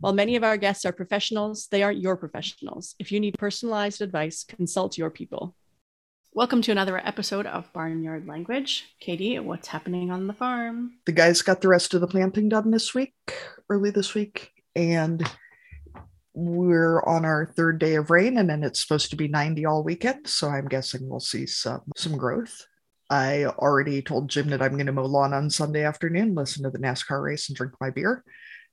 [0.00, 2.94] While many of our guests are professionals, they aren't your professionals.
[2.98, 5.54] If you need personalized advice, consult your people.
[6.34, 8.84] Welcome to another episode of Barnyard Language.
[9.00, 10.98] Katie, what's happening on the farm?
[11.06, 13.14] The guys got the rest of the planting done this week,
[13.70, 15.26] early this week, and
[16.34, 19.82] we're on our third day of rain and then it's supposed to be 90 all
[19.82, 22.66] weekend so i'm guessing we'll see some some growth
[23.08, 26.68] i already told jim that i'm going to mow lawn on sunday afternoon listen to
[26.68, 28.22] the nascar race and drink my beer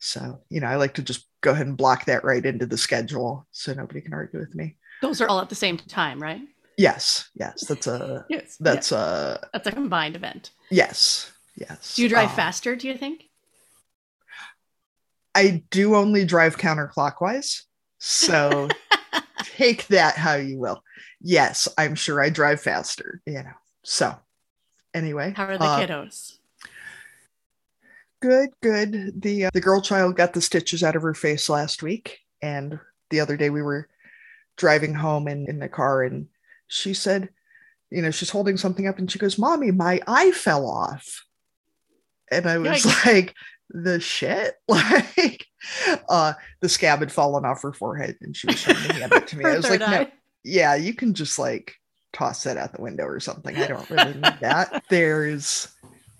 [0.03, 2.77] so, you know, I like to just go ahead and block that right into the
[2.77, 4.75] schedule so nobody can argue with me.
[5.01, 6.41] Those are all at the same time, right?
[6.77, 7.65] Yes, yes.
[7.65, 8.97] That's a yes, that's yeah.
[8.97, 10.51] a that's a combined event.
[10.69, 11.31] Yes.
[11.55, 11.95] Yes.
[11.95, 13.29] Do you drive um, faster, do you think?
[15.33, 17.61] I do only drive counterclockwise.
[17.99, 18.67] So
[19.55, 20.83] take that how you will.
[21.21, 23.55] Yes, I'm sure I drive faster, you know.
[23.83, 24.13] So
[24.93, 25.31] anyway.
[25.33, 26.39] How are the uh, kiddos?
[28.23, 29.21] Good, good.
[29.21, 32.79] The uh, the girl child got the stitches out of her face last week, and
[33.09, 33.89] the other day we were
[34.55, 36.27] driving home in in the car, and
[36.67, 37.27] she said,
[37.89, 41.25] you know, she's holding something up, and she goes, "Mommy, my eye fell off,"
[42.31, 43.05] and I was Yikes.
[43.05, 43.35] like,
[43.69, 45.45] "The shit!" Like,
[46.07, 49.27] uh, the scab had fallen off her forehead, and she was trying to hand it
[49.27, 49.43] to me.
[49.43, 50.07] I was like, "No,
[50.45, 51.75] yeah, you can just like."
[52.13, 53.57] toss that out the window or something.
[53.57, 54.83] I don't really need that.
[54.89, 55.67] There's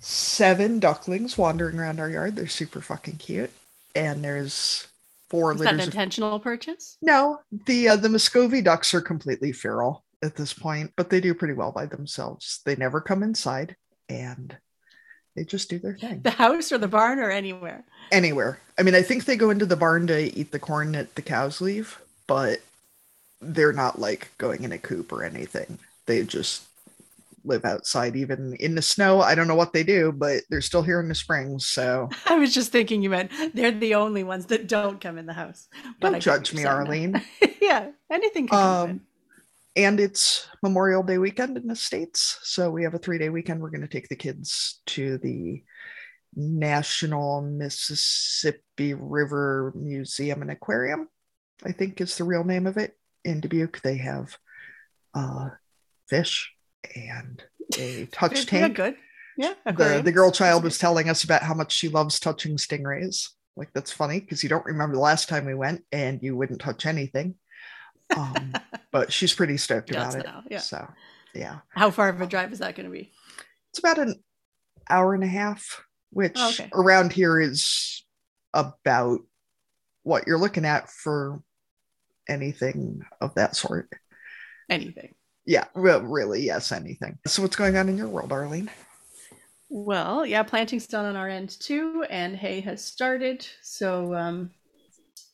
[0.03, 2.35] seven ducklings wandering around our yard.
[2.35, 3.51] They're super fucking cute.
[3.95, 4.87] And there's
[5.29, 5.77] four Is litters.
[5.77, 6.43] That an intentional of...
[6.43, 6.97] purchase?
[7.01, 11.33] No, the uh, the Muscovy ducks are completely feral at this point, but they do
[11.33, 12.61] pretty well by themselves.
[12.65, 13.75] They never come inside,
[14.09, 14.55] and
[15.35, 16.21] they just do their thing.
[16.21, 17.83] The house or the barn or anywhere.
[18.11, 18.59] Anywhere.
[18.77, 21.21] I mean, I think they go into the barn to eat the corn that the
[21.21, 22.59] cows leave, but
[23.41, 25.77] they're not like going in a coop or anything.
[26.05, 26.63] They just
[27.45, 29.21] live outside even in the snow.
[29.21, 31.59] I don't know what they do, but they're still here in the spring.
[31.59, 35.25] So I was just thinking you meant they're the only ones that don't come in
[35.25, 35.67] the house.
[35.99, 37.21] But don't judge me, Arlene.
[37.61, 39.01] yeah, anything can um,
[39.75, 42.39] And it's Memorial Day weekend in the States.
[42.43, 43.61] So we have a three day weekend.
[43.61, 45.63] We're going to take the kids to the
[46.35, 51.07] National Mississippi River Museum and Aquarium,
[51.63, 52.97] I think is the real name of it.
[53.23, 54.37] In Dubuque, they have
[55.13, 55.49] uh,
[56.07, 56.51] fish
[56.95, 57.43] and
[57.77, 58.77] a touch tank.
[58.77, 58.95] Yeah, good.
[59.37, 59.53] Yeah.
[59.65, 63.29] The, the girl child was telling us about how much she loves touching stingrays.
[63.55, 66.61] Like that's funny because you don't remember the last time we went and you wouldn't
[66.61, 67.35] touch anything.
[68.15, 68.53] Um,
[68.91, 70.25] but she's pretty stoked about it.
[70.25, 70.59] Now, yeah.
[70.59, 70.87] So
[71.33, 71.59] yeah.
[71.69, 73.11] How far of a drive is that going to be?
[73.71, 74.15] It's about an
[74.89, 76.69] hour and a half, which oh, okay.
[76.73, 78.03] around here is
[78.53, 79.21] about
[80.03, 81.41] what you're looking at for
[82.27, 83.89] anything of that sort.
[84.69, 87.17] Anything yeah, well, really, yes, anything.
[87.27, 88.69] So, what's going on in your world, Arlene?
[89.69, 93.45] Well, yeah, planting's done on our end too, and hay has started.
[93.61, 94.51] So, um,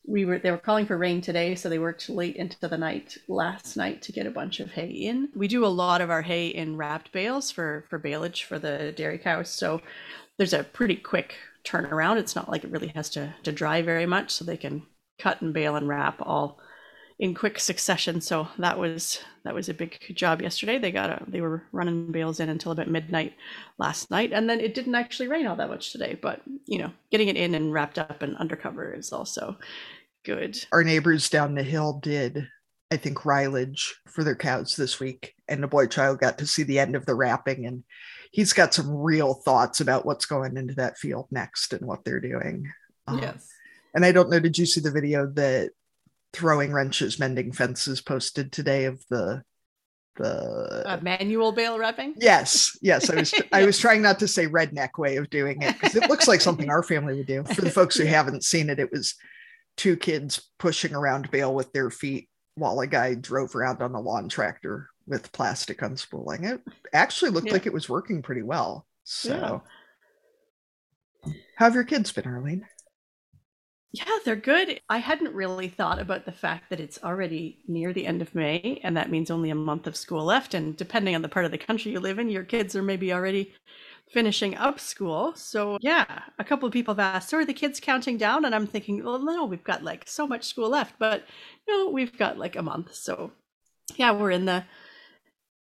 [0.06, 3.16] we were they were calling for rain today, so they worked late into the night
[3.28, 5.28] last night to get a bunch of hay in.
[5.34, 8.92] We do a lot of our hay in wrapped bales for for baleage for the
[8.96, 9.80] dairy cows, so
[10.36, 11.34] there's a pretty quick
[11.64, 12.16] turnaround.
[12.16, 14.82] It's not like it really has to to dry very much, so they can
[15.18, 16.58] cut and bale and wrap all
[17.20, 18.18] in quick succession.
[18.20, 20.78] So that was that was a big job yesterday.
[20.78, 23.34] They got a they were running bales in until about midnight
[23.78, 26.18] last night, and then it didn't actually rain all that much today.
[26.20, 29.58] But you know, getting it in and wrapped up and undercover is also
[30.24, 30.58] good.
[30.72, 32.48] Our neighbors down the hill did,
[32.90, 36.62] I think, ryelage for their cows this week, and the boy child got to see
[36.62, 37.84] the end of the wrapping, and
[38.32, 42.20] he's got some real thoughts about what's going into that field next and what they're
[42.20, 42.64] doing.
[43.06, 43.46] Um, yes.
[43.94, 45.72] and I don't know, did you see the video that
[46.32, 49.42] throwing wrenches, mending fences posted today of the
[50.16, 52.14] the uh, manual bale wrapping.
[52.18, 53.08] Yes, yes.
[53.10, 56.08] I was I was trying not to say redneck way of doing it because it
[56.08, 57.44] looks like something our family would do.
[57.54, 59.14] For the folks who haven't seen it, it was
[59.76, 64.00] two kids pushing around bale with their feet while a guy drove around on a
[64.00, 66.44] lawn tractor with plastic unspooling.
[66.44, 66.60] It
[66.92, 67.54] actually looked yeah.
[67.54, 68.86] like it was working pretty well.
[69.04, 69.62] So,
[71.24, 71.32] yeah.
[71.56, 72.66] how have your kids been, Arlene?
[73.92, 74.80] Yeah, they're good.
[74.88, 78.80] I hadn't really thought about the fact that it's already near the end of May,
[78.84, 80.54] and that means only a month of school left.
[80.54, 83.12] And depending on the part of the country you live in, your kids are maybe
[83.12, 83.52] already
[84.12, 85.34] finishing up school.
[85.34, 88.44] So, yeah, a couple of people have asked, So are the kids counting down?
[88.44, 91.24] And I'm thinking, Well, no, we've got like so much school left, but
[91.68, 92.94] no, we've got like a month.
[92.94, 93.32] So,
[93.96, 94.64] yeah, we're in the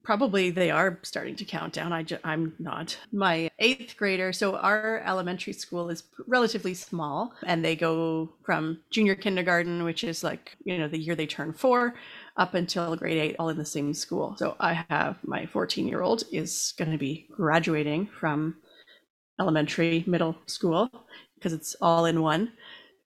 [0.07, 1.91] probably they are starting to count down.
[1.91, 2.97] I ju- I'm not.
[3.11, 9.15] My eighth grader, so our elementary school is relatively small, and they go from junior
[9.15, 11.95] kindergarten, which is like you know the year they turn four,
[12.37, 14.33] up until grade eight, all in the same school.
[14.37, 18.55] So I have my 14 year old is going to be graduating from
[19.41, 20.89] elementary middle school
[21.35, 22.53] because it's all in one.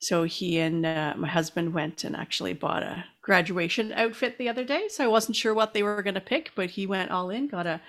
[0.01, 4.63] So he and uh, my husband went and actually bought a graduation outfit the other
[4.63, 4.87] day.
[4.87, 7.47] So I wasn't sure what they were going to pick, but he went all in,
[7.47, 7.81] got a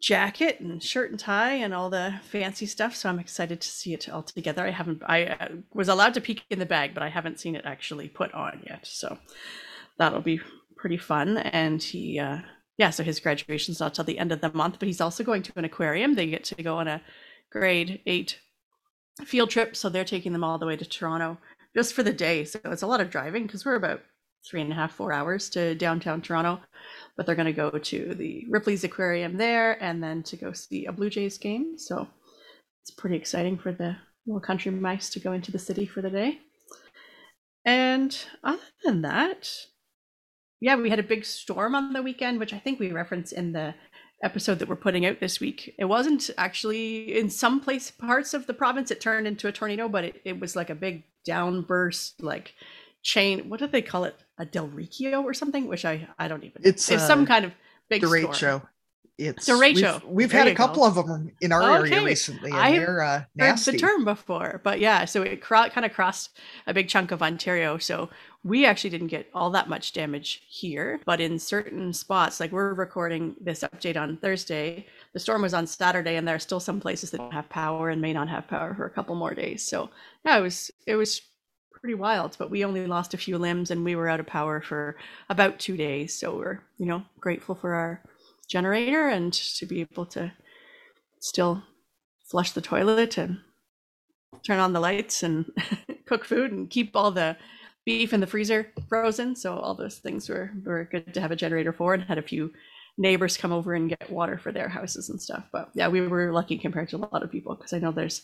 [0.00, 2.96] jacket and shirt and tie and all the fancy stuff.
[2.96, 4.66] So I'm excited to see it all together.
[4.66, 7.54] I haven't, I uh, was allowed to peek in the bag, but I haven't seen
[7.54, 8.86] it actually put on yet.
[8.86, 9.18] So
[9.98, 10.40] that'll be
[10.76, 11.36] pretty fun.
[11.36, 12.38] And he, uh,
[12.78, 15.42] yeah, so his graduation's not till the end of the month, but he's also going
[15.42, 16.14] to an aquarium.
[16.14, 17.02] They get to go on a
[17.50, 18.38] grade eight
[19.24, 19.76] field trip.
[19.76, 21.38] So they're taking them all the way to Toronto
[21.74, 22.44] just for the day.
[22.44, 24.02] So it's a lot of driving because we're about
[24.48, 26.60] three and a half, four hours to downtown Toronto.
[27.16, 30.86] But they're going to go to the Ripley's Aquarium there and then to go see
[30.86, 31.78] a Blue Jays game.
[31.78, 32.06] So
[32.82, 33.96] it's pretty exciting for the
[34.26, 36.38] little country mice to go into the city for the day.
[37.64, 39.50] And other than that,
[40.60, 43.52] yeah, we had a big storm on the weekend, which I think we referenced in
[43.52, 43.74] the
[44.22, 45.74] episode that we're putting out this week.
[45.78, 49.88] It wasn't actually in some place parts of the province it turned into a tornado,
[49.88, 52.54] but it, it was like a big downburst, like
[53.02, 53.48] chain.
[53.48, 54.16] What do they call it?
[54.38, 55.66] A derecho or something?
[55.66, 56.62] Which I I don't even.
[56.64, 57.52] It's, it's uh, some kind of
[57.88, 58.34] big derecho.
[58.34, 58.62] storm.
[59.18, 60.04] It's Derecho.
[60.04, 60.88] We've, we've had a couple go.
[60.88, 63.70] of them in our area recently, and I they're uh, heard nasty.
[63.72, 67.22] the term before, but yeah, so it cro- kind of crossed a big chunk of
[67.22, 67.78] Ontario.
[67.78, 68.10] So
[68.46, 72.74] we actually didn't get all that much damage here, but in certain spots, like we're
[72.74, 76.78] recording this update on Thursday, the storm was on Saturday, and there are still some
[76.78, 79.66] places that don't have power and may not have power for a couple more days.
[79.66, 79.90] So
[80.24, 81.22] yeah, it was it was
[81.72, 84.60] pretty wild, but we only lost a few limbs, and we were out of power
[84.60, 84.96] for
[85.28, 86.14] about two days.
[86.14, 88.00] So we're you know grateful for our
[88.48, 90.32] generator and to be able to
[91.18, 91.64] still
[92.30, 93.40] flush the toilet and
[94.46, 95.50] turn on the lights and
[96.06, 97.36] cook food and keep all the
[97.86, 99.34] beef in the freezer frozen.
[99.34, 102.22] So all those things were, were good to have a generator for and had a
[102.22, 102.52] few
[102.98, 105.44] neighbors come over and get water for their houses and stuff.
[105.52, 108.22] But yeah, we were lucky compared to a lot of people because I know there's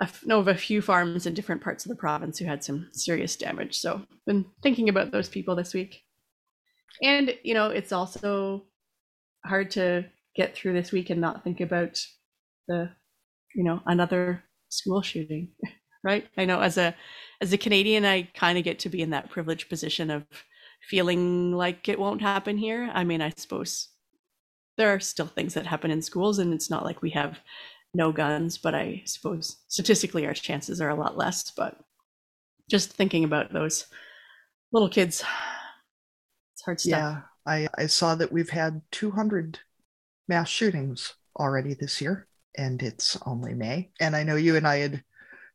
[0.00, 2.88] I know of a few farms in different parts of the province who had some
[2.92, 3.78] serious damage.
[3.78, 6.02] So been thinking about those people this week.
[7.02, 8.64] And you know, it's also
[9.46, 10.04] hard to
[10.34, 12.04] get through this week and not think about
[12.66, 12.90] the
[13.54, 15.52] you know another school shooting
[16.04, 16.26] right?
[16.36, 16.94] I know as a
[17.40, 20.24] as a canadian i kind of get to be in that privileged position of
[20.88, 22.90] feeling like it won't happen here.
[22.94, 23.88] I mean i suppose
[24.76, 27.40] there are still things that happen in schools and it's not like we have
[27.94, 31.78] no guns but i suppose statistically our chances are a lot less but
[32.68, 33.86] just thinking about those
[34.72, 35.24] little kids
[36.54, 36.90] it's hard stuff.
[36.90, 39.58] Yeah, I, I saw that we've had 200
[40.28, 43.90] mass shootings already this year, and it's only May.
[44.00, 45.02] And I know you and I had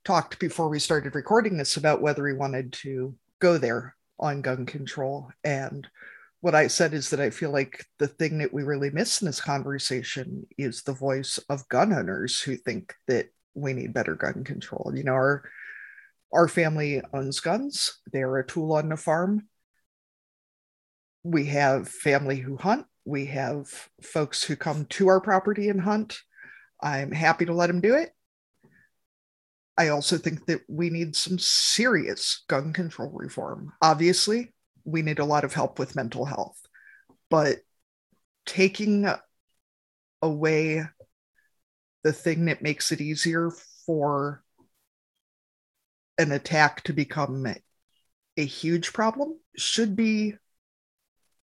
[0.03, 4.65] talked before we started recording this about whether we wanted to go there on gun
[4.65, 5.31] control.
[5.43, 5.87] And
[6.41, 9.25] what I said is that I feel like the thing that we really miss in
[9.25, 14.43] this conversation is the voice of gun owners who think that we need better gun
[14.43, 14.91] control.
[14.95, 15.43] You know, our
[16.31, 17.99] our family owns guns.
[18.11, 19.47] They're a tool on the farm
[21.23, 22.85] we have family who hunt.
[23.05, 23.67] We have
[24.01, 26.19] folks who come to our property and hunt.
[26.81, 28.11] I'm happy to let them do it.
[29.79, 33.71] I also think that we need some serious gun control reform.
[33.81, 36.59] Obviously, we need a lot of help with mental health,
[37.29, 37.59] but
[38.45, 39.09] taking
[40.21, 40.83] away
[42.03, 43.51] the thing that makes it easier
[43.85, 44.43] for
[46.17, 47.47] an attack to become
[48.35, 50.33] a huge problem should be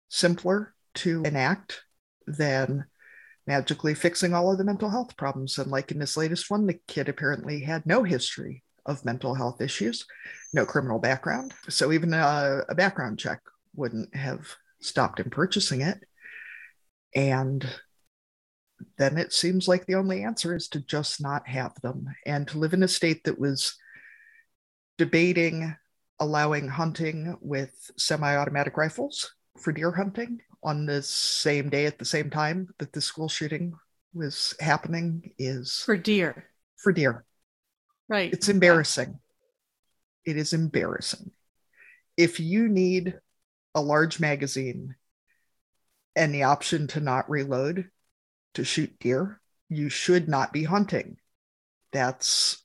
[0.07, 1.81] simpler to enact
[2.25, 2.85] than
[3.45, 5.57] magically fixing all of the mental health problems.
[5.57, 9.61] And like in this latest one, the kid apparently had no history of mental health
[9.61, 10.05] issues,
[10.53, 11.53] no criminal background.
[11.69, 13.41] So even a, a background check
[13.75, 14.47] wouldn't have
[14.81, 15.99] stopped him purchasing it.
[17.15, 17.67] And
[18.97, 22.57] then it seems like the only answer is to just not have them and to
[22.57, 23.75] live in a state that was
[24.97, 25.75] debating
[26.19, 32.05] allowing hunting with semi automatic rifles for deer hunting on the same day at the
[32.05, 33.73] same time that the school shooting
[34.13, 36.45] was happening is for deer
[36.77, 37.25] for deer.
[38.07, 39.19] right It's embarrassing.
[40.25, 41.31] It is embarrassing.
[42.15, 43.19] If you need
[43.73, 44.95] a large magazine
[46.15, 47.89] and the option to not reload
[48.53, 51.17] to shoot deer, you should not be hunting.
[51.91, 52.63] That's,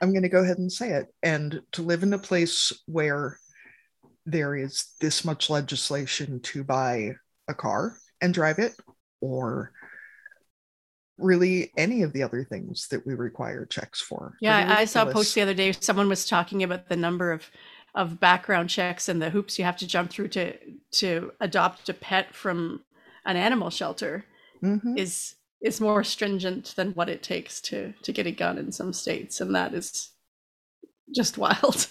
[0.00, 1.06] I'm going to go ahead and say it.
[1.22, 3.38] And to live in a place where
[4.30, 7.12] there is this much legislation to buy
[7.48, 8.74] a car and drive it,
[9.20, 9.72] or
[11.16, 14.36] really any of the other things that we require checks for.
[14.40, 15.72] Yeah, I saw a post the other day.
[15.72, 17.50] Someone was talking about the number of
[17.94, 20.54] of background checks and the hoops you have to jump through to
[20.90, 22.82] to adopt a pet from
[23.24, 24.24] an animal shelter
[24.62, 24.96] mm-hmm.
[24.96, 28.92] is is more stringent than what it takes to to get a gun in some
[28.92, 30.10] states, and that is
[31.14, 31.88] just wild.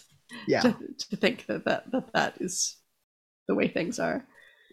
[0.47, 0.75] Yeah, to,
[1.09, 2.77] to think that, that that that is
[3.47, 4.25] the way things are.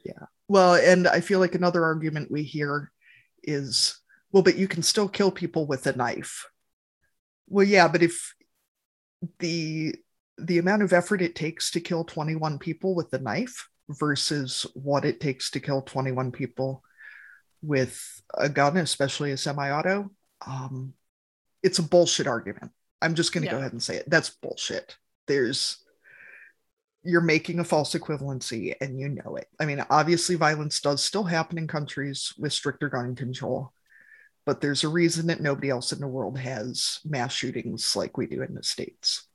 [0.05, 0.27] Yeah.
[0.49, 2.91] Well, and I feel like another argument we hear
[3.43, 3.99] is,
[4.33, 6.47] well, but you can still kill people with a knife.
[7.49, 8.35] Well, yeah, but if
[9.39, 9.95] the
[10.37, 15.05] the amount of effort it takes to kill 21 people with a knife versus what
[15.05, 16.83] it takes to kill 21 people
[17.63, 20.11] with a gun, especially a semi-auto,
[20.45, 20.93] um,
[21.63, 22.73] it's a bullshit argument.
[23.01, 23.53] I'm just going to yeah.
[23.53, 24.11] go ahead and say it.
[24.11, 24.97] That's bullshit.
[25.27, 25.79] There's
[27.05, 29.47] you're making a false equivalency and you know it.
[29.61, 33.73] I mean, obviously violence does still happen in countries with stricter gun control,
[34.47, 38.27] but there's a reason that nobody else in the world has mass shootings like we
[38.27, 39.27] do in the states.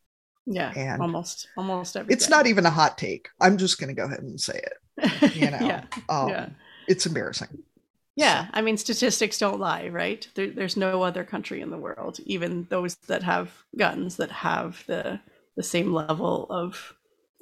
[0.48, 2.12] Yeah, and almost, almost every.
[2.12, 2.32] It's day.
[2.32, 3.30] not even a hot take.
[3.40, 5.36] I'm just going to go ahead and say it.
[5.36, 5.84] You know, yeah.
[6.10, 6.50] Um, yeah.
[6.88, 7.60] it's embarrassing.
[8.16, 10.28] Yeah, I mean, statistics don't lie, right?
[10.34, 14.84] There, there's no other country in the world, even those that have guns, that have
[14.88, 15.20] the
[15.60, 16.94] the same level of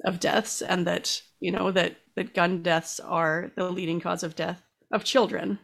[0.04, 4.34] of deaths, and that you know that that gun deaths are the leading cause of
[4.34, 4.60] death
[4.90, 5.60] of children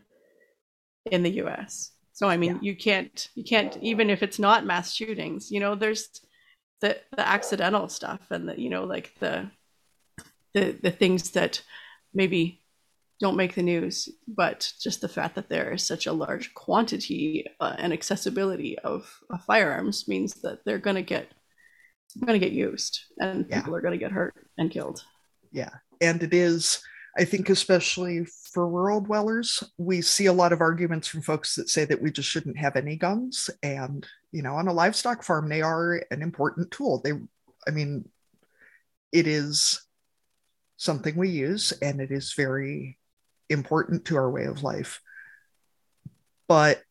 [1.11, 1.90] in the U.S.
[2.12, 2.58] So I mean, yeah.
[2.62, 6.08] you can't you can't even if it's not mass shootings, you know, there's
[6.80, 9.50] the the accidental stuff and the you know like the
[10.54, 11.61] the the things that
[12.14, 12.62] maybe
[13.18, 17.44] don't make the news, but just the fact that there is such a large quantity
[17.58, 21.28] uh, and accessibility of, of, firearms means that they're going to get
[22.21, 23.61] going to get used, and yeah.
[23.61, 25.04] people are going to get hurt and killed.
[25.52, 26.83] Yeah, and it is.
[27.16, 31.68] I think, especially for rural dwellers, we see a lot of arguments from folks that
[31.68, 33.50] say that we just shouldn't have any guns.
[33.62, 37.00] And, you know, on a livestock farm, they are an important tool.
[37.04, 37.12] They,
[37.68, 38.09] I mean,
[39.12, 39.85] it is
[40.76, 42.99] something we use and it is very
[43.49, 45.00] important to our way of life.
[46.49, 46.83] But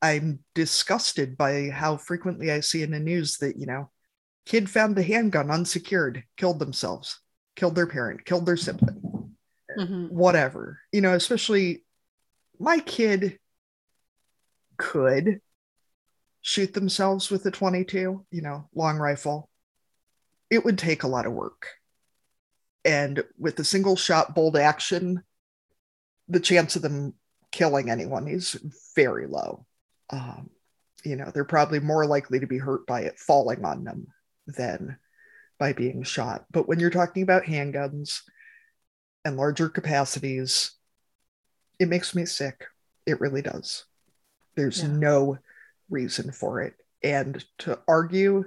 [0.00, 3.90] I'm disgusted by how frequently I see in the news that, you know,
[4.46, 7.20] kid found the handgun unsecured, killed themselves,
[7.56, 9.34] killed their parent, killed their sibling,
[9.76, 10.06] mm-hmm.
[10.06, 10.80] whatever.
[10.92, 11.84] You know, especially
[12.58, 13.38] my kid
[14.76, 15.40] could
[16.42, 19.50] shoot themselves with a 22, you know, long rifle.
[20.50, 21.66] It would take a lot of work
[22.84, 25.22] and with a single shot bolt action
[26.28, 27.14] the chance of them
[27.52, 28.58] killing anyone is
[28.94, 29.66] very low
[30.10, 30.50] um,
[31.04, 34.06] you know they're probably more likely to be hurt by it falling on them
[34.46, 34.98] than
[35.58, 36.44] by being shot.
[36.50, 38.20] But when you're talking about handguns
[39.24, 40.72] and larger capacities
[41.78, 42.64] it makes me sick.
[43.06, 43.84] It really does.
[44.56, 44.88] There's yeah.
[44.88, 45.38] no
[45.88, 46.74] reason for it.
[47.02, 48.44] And to argue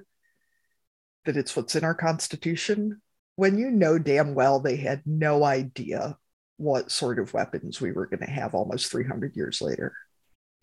[1.26, 3.02] that it's what's in our constitution
[3.36, 6.18] when you know damn well they had no idea
[6.58, 9.94] what sort of weapons we were going to have almost 300 years later,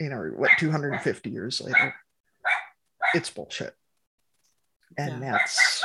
[0.01, 1.95] you know, what 250 years later,
[3.15, 3.75] it's bullshit.
[4.97, 5.33] And yeah.
[5.33, 5.85] that's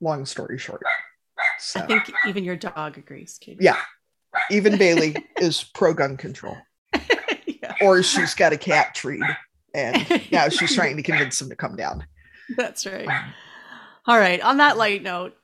[0.00, 0.82] long story short.
[1.58, 3.64] So, I think even your dog agrees, Katie.
[3.64, 3.80] Yeah.
[4.50, 6.56] Even Bailey is pro gun control.
[7.46, 7.74] yeah.
[7.80, 9.22] Or she's got a cat treat
[9.74, 12.06] and now she's trying to convince him to come down.
[12.56, 13.08] That's right.
[13.08, 13.34] Um,
[14.06, 14.40] all right.
[14.40, 15.34] On that light note,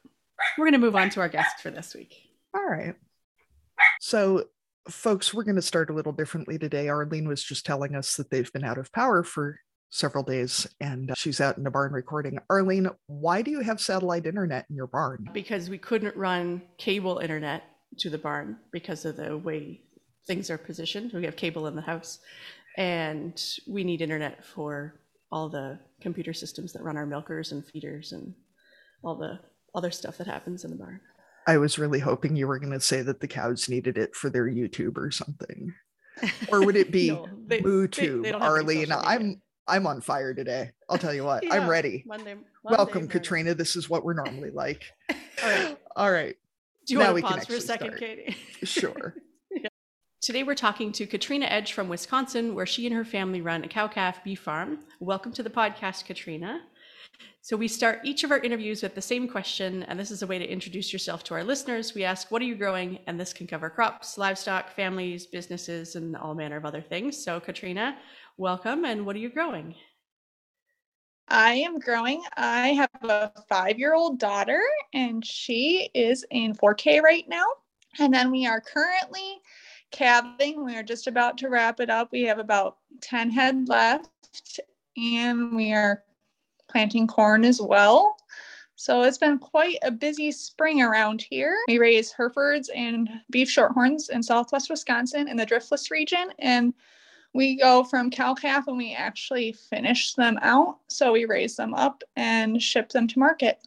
[0.57, 2.15] we're going to move on to our guest for this week.
[2.55, 2.95] All right.
[4.01, 4.45] So,
[4.89, 6.89] folks, we're going to start a little differently today.
[6.89, 9.59] Arlene was just telling us that they've been out of power for
[9.91, 12.39] several days and uh, she's out in the barn recording.
[12.49, 15.29] Arlene, why do you have satellite internet in your barn?
[15.33, 17.65] Because we couldn't run cable internet
[17.99, 19.81] to the barn because of the way
[20.27, 21.13] things are positioned.
[21.13, 22.21] We have cable in the house
[22.77, 25.01] and we need internet for
[25.33, 28.33] all the computer systems that run our milkers and feeders and
[29.03, 29.41] all the
[29.75, 31.01] other stuff that happens in the barn.
[31.51, 34.31] I was really hoping you were going to say that the cows needed it for
[34.31, 35.75] their YouTube or something.
[36.49, 38.23] Or would it be no, they, MooTube?
[38.23, 40.71] They, they Arlene, I'm I'm on fire today.
[40.89, 42.05] I'll tell you what, yeah, I'm ready.
[42.07, 43.13] Monday, Monday, Welcome, Monday.
[43.15, 43.55] Katrina.
[43.55, 44.85] This is what we're normally like.
[45.43, 45.79] All right.
[45.97, 46.37] All right.
[46.87, 48.01] Do you now want to pause for a second, start.
[48.01, 48.37] Katie?
[48.63, 49.17] Sure.
[49.51, 49.69] yeah.
[50.21, 53.69] Today we're talking to Katrina Edge from Wisconsin, where she and her family run a
[53.69, 54.79] cow calf beef farm.
[55.01, 56.61] Welcome to the podcast, Katrina.
[57.43, 60.27] So we start each of our interviews with the same question, and this is a
[60.27, 61.95] way to introduce yourself to our listeners.
[61.95, 62.99] We ask, What are you growing?
[63.07, 67.23] And this can cover crops, livestock, families, businesses, and all manner of other things.
[67.25, 67.97] So, Katrina,
[68.37, 68.85] welcome.
[68.85, 69.75] And what are you growing?
[71.29, 72.23] I am growing.
[72.37, 74.61] I have a five year old daughter,
[74.93, 77.47] and she is in 4K right now.
[77.99, 79.41] And then we are currently
[79.93, 80.63] calving.
[80.63, 82.13] We are just about to wrap it up.
[82.13, 84.61] We have about 10 head left,
[84.97, 86.03] and we are
[86.71, 88.17] planting corn as well.
[88.77, 91.55] So it's been quite a busy spring around here.
[91.69, 96.33] We raise Herefords and beef shorthorns in southwest Wisconsin in the driftless region.
[96.39, 96.73] And
[97.35, 100.79] we go from cow calf and we actually finish them out.
[100.89, 103.59] So we raise them up and ship them to market.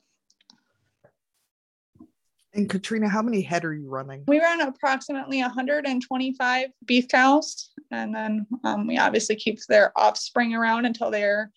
[2.55, 4.23] And Katrina, how many head are you running?
[4.27, 10.85] We run approximately 125 beef cows, and then um, we obviously keep their offspring around
[10.85, 11.51] until they're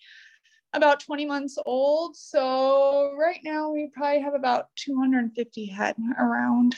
[0.77, 2.17] about 20 months old.
[2.17, 6.77] So right now we probably have about 250 head around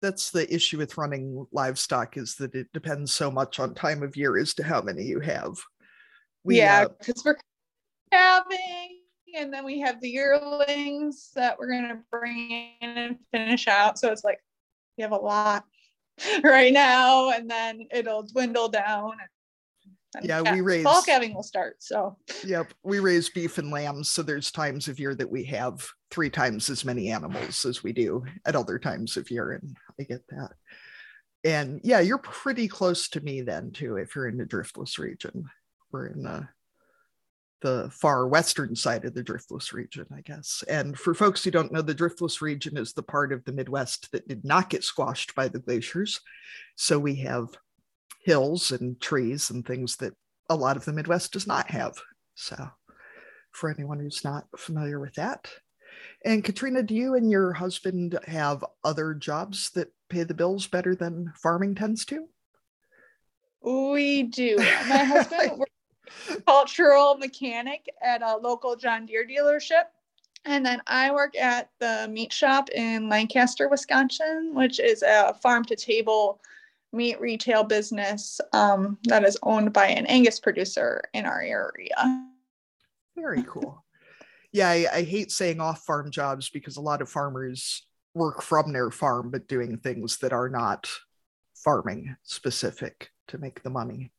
[0.00, 4.16] that's the issue with running livestock is that it depends so much on time of
[4.16, 5.58] year as to how many you have.
[6.44, 7.36] We, yeah, because uh, we're
[8.12, 9.00] having,
[9.36, 13.98] and then we have the yearlings that we're gonna bring in and finish out.
[13.98, 14.38] So it's like
[14.96, 15.64] we have a lot
[16.44, 19.12] right now, and then it'll dwindle down
[20.22, 21.76] yeah, we raise fall calving will start.
[21.80, 24.10] So yep, we raise beef and lambs.
[24.10, 27.92] So there's times of year that we have three times as many animals as we
[27.92, 30.50] do at other times of year, and I get that.
[31.44, 33.96] And yeah, you're pretty close to me then too.
[33.96, 35.44] If you're in the driftless region,
[35.92, 36.48] we're in the
[37.60, 40.62] the far western side of the driftless region, I guess.
[40.68, 44.12] And for folks who don't know, the driftless region is the part of the Midwest
[44.12, 46.20] that did not get squashed by the glaciers.
[46.76, 47.48] So we have
[48.28, 50.12] hills and trees and things that
[50.50, 51.96] a lot of the Midwest does not have.
[52.34, 52.68] So,
[53.52, 55.48] for anyone who's not familiar with that.
[56.26, 60.94] And Katrina, do you and your husband have other jobs that pay the bills better
[60.94, 62.26] than farming tends to?
[63.62, 64.56] We do.
[64.88, 65.72] My husband works
[66.46, 69.84] cultural mechanic at a local John Deere dealership.
[70.44, 75.64] And then I work at the meat shop in Lancaster, Wisconsin, which is a farm
[75.64, 76.42] to table
[76.92, 82.26] meat retail business um, that is owned by an Angus producer in our area.
[83.16, 83.84] Very cool.
[84.52, 88.72] Yeah, I, I hate saying off farm jobs because a lot of farmers work from
[88.72, 90.88] their farm, but doing things that are not
[91.54, 94.12] farming specific to make the money.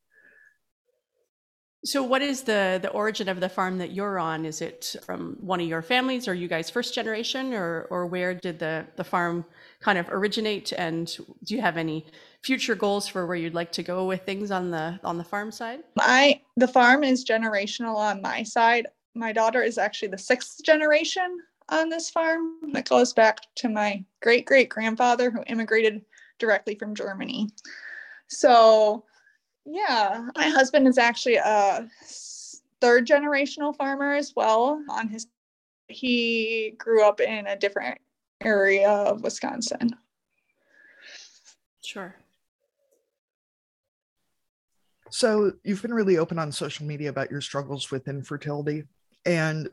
[1.86, 4.46] So, what is the the origin of the farm that you're on?
[4.46, 8.34] Is it from one of your families, or you guys first generation, or or where
[8.34, 9.46] did the the farm
[9.80, 10.74] kind of originate?
[10.74, 11.08] And
[11.44, 12.06] do you have any
[12.44, 15.52] future goals for where you'd like to go with things on the on the farm
[15.52, 15.80] side?
[15.96, 18.88] My the farm is generational on my side.
[19.16, 21.38] My daughter is actually the sixth generation
[21.70, 22.56] on this farm.
[22.74, 26.04] That goes back to my great great grandfather who immigrated
[26.40, 27.50] directly from Germany.
[28.28, 29.06] So
[29.72, 31.88] yeah, my husband is actually a
[32.82, 34.84] third generational farmer as well.
[34.90, 35.28] On his,
[35.88, 38.00] he grew up in a different
[38.42, 39.92] area of Wisconsin.
[41.82, 42.16] Sure.
[45.12, 48.84] So you've been really open on social media about your struggles with infertility.
[49.26, 49.70] And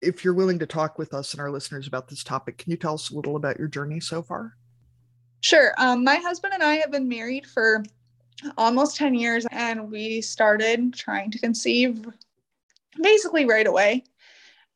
[0.00, 2.76] if you're willing to talk with us and our listeners about this topic, can you
[2.76, 4.56] tell us a little about your journey so far?
[5.40, 5.72] Sure.
[5.78, 7.84] Um, my husband and I have been married for
[8.56, 12.06] almost 10 years and we started trying to conceive
[13.00, 14.04] basically right away.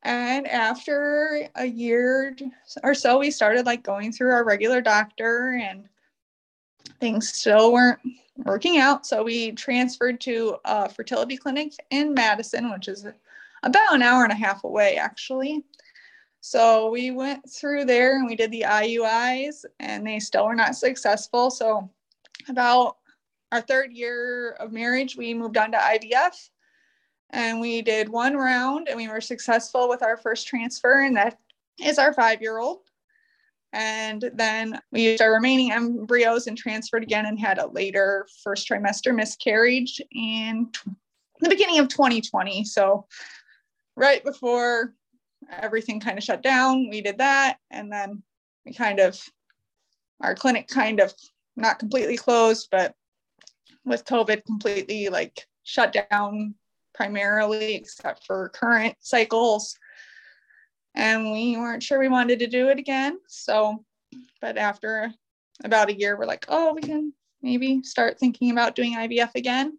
[0.03, 2.35] And after a year
[2.83, 5.87] or so we started like going through our regular doctor and
[6.99, 7.99] things still weren't
[8.37, 9.05] working out.
[9.05, 13.05] So we transferred to a fertility clinic in madison which is
[13.63, 15.63] about an hour and a half away actually.
[16.39, 20.75] So we went through there and we did the iuis and they still were not
[20.75, 21.51] successful.
[21.51, 21.89] So
[22.47, 22.97] about
[23.51, 26.49] our third year of marriage, we moved on to IVF
[27.31, 31.37] and we did one round and we were successful with our first transfer, and that
[31.81, 32.79] is our five year old.
[33.73, 38.67] And then we used our remaining embryos and transferred again and had a later first
[38.67, 40.69] trimester miscarriage in
[41.41, 42.63] the beginning of 2020.
[42.63, 43.05] So,
[43.95, 44.93] right before
[45.49, 47.57] everything kind of shut down, we did that.
[47.69, 48.23] And then
[48.65, 49.19] we kind of,
[50.21, 51.13] our clinic kind of
[51.55, 52.95] not completely closed, but
[53.87, 56.55] with COVID completely like shut down
[56.93, 59.75] primarily, except for current cycles.
[60.95, 63.19] And we weren't sure we wanted to do it again.
[63.27, 63.83] So,
[64.41, 65.11] but after
[65.63, 69.77] about a year, we're like, oh, we can maybe start thinking about doing IVF again.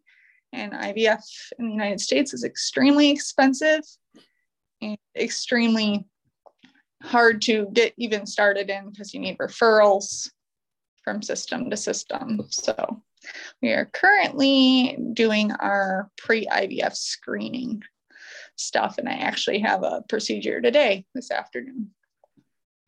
[0.53, 1.23] And IVF
[1.59, 3.83] in the United States is extremely expensive
[4.81, 6.07] and extremely
[7.03, 10.31] hard to get even started in because you need referrals
[11.05, 12.41] from system to system.
[12.51, 13.03] So
[13.63, 17.83] we are currently doing our pre IVF screening.
[18.57, 18.99] stuff.
[18.99, 21.91] And I actually have a procedure today, this afternoon.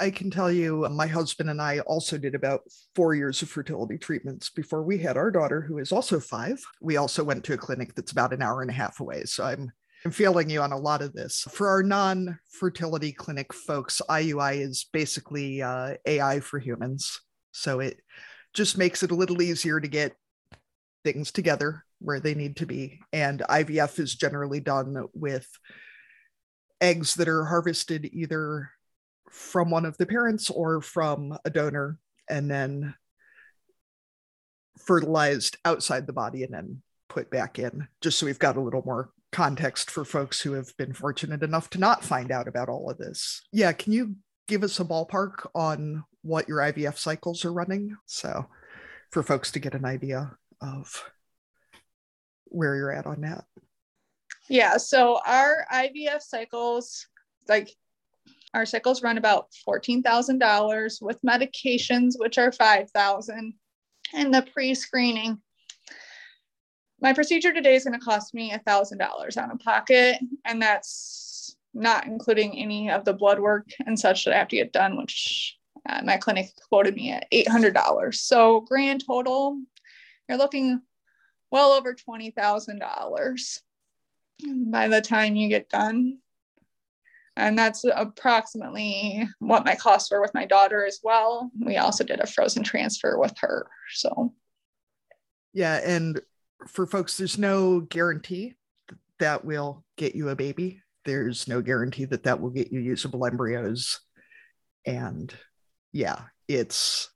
[0.00, 2.62] I can tell you, my husband and I also did about
[2.94, 6.58] four years of fertility treatments before we had our daughter, who is also five.
[6.80, 9.24] We also went to a clinic that's about an hour and a half away.
[9.24, 9.70] So I'm
[10.04, 11.46] I'm feeling you on a lot of this.
[11.50, 17.20] For our non fertility clinic folks, IUI is basically uh, AI for humans.
[17.52, 18.00] So it
[18.54, 20.14] just makes it a little easier to get
[21.04, 23.00] things together where they need to be.
[23.12, 25.46] And IVF is generally done with
[26.80, 28.70] eggs that are harvested either
[29.30, 32.94] from one of the parents or from a donor and then
[34.78, 38.82] fertilized outside the body and then put back in, just so we've got a little
[38.84, 42.90] more context for folks who have been fortunate enough to not find out about all
[42.90, 43.42] of this.
[43.52, 44.16] Yeah, can you
[44.48, 47.96] give us a ballpark on what your IVF cycles are running?
[48.06, 48.46] So,
[49.10, 51.04] for folks to get an idea of
[52.46, 53.44] where you're at on that.
[54.48, 57.06] Yeah, so our IVF cycles,
[57.48, 57.70] like
[58.52, 63.54] our cycles run about $14,000 with medications, which are 5,000
[64.12, 65.40] and the pre-screening
[67.00, 70.60] my procedure today is going to cost me a thousand dollars out of pocket and
[70.60, 74.72] that's not including any of the blood work and such that i have to get
[74.72, 75.56] done which
[75.88, 79.58] uh, my clinic quoted me at $800 so grand total
[80.30, 80.80] you're looking
[81.50, 83.58] well over $20000
[84.70, 86.18] by the time you get done
[87.36, 92.20] and that's approximately what my costs were with my daughter as well we also did
[92.20, 94.32] a frozen transfer with her so
[95.52, 96.22] yeah and
[96.68, 98.54] for folks, there's no guarantee
[99.18, 100.82] that will get you a baby.
[101.04, 104.00] There's no guarantee that that will get you usable embryos.
[104.86, 105.32] And
[105.92, 107.10] yeah, it's,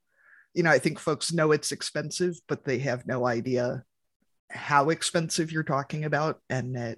[0.55, 3.83] you know, I think folks know it's expensive, but they have no idea
[4.49, 6.39] how expensive you're talking about.
[6.49, 6.97] And that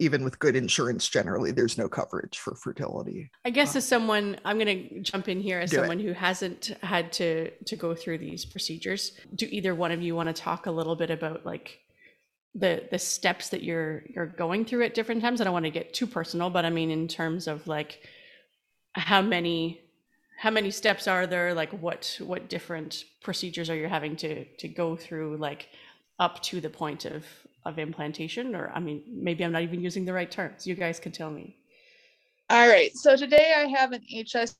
[0.00, 3.30] even with good insurance, generally, there's no coverage for fertility.
[3.44, 6.04] I guess uh, as someone, I'm going to jump in here as someone it.
[6.04, 9.12] who hasn't had to to go through these procedures.
[9.34, 11.80] Do either one of you want to talk a little bit about like
[12.54, 15.72] the the steps that you're you're going through at different times i don't want to
[15.72, 18.06] get too personal but i mean in terms of like
[18.92, 19.83] how many
[20.36, 21.54] how many steps are there?
[21.54, 25.68] Like what what different procedures are you having to to go through like
[26.18, 27.24] up to the point of
[27.64, 28.54] of implantation?
[28.54, 30.66] Or i mean maybe i'm not even using the right terms.
[30.66, 31.56] You guys can tell me.
[32.50, 32.94] All right.
[32.96, 34.56] So today i have an hs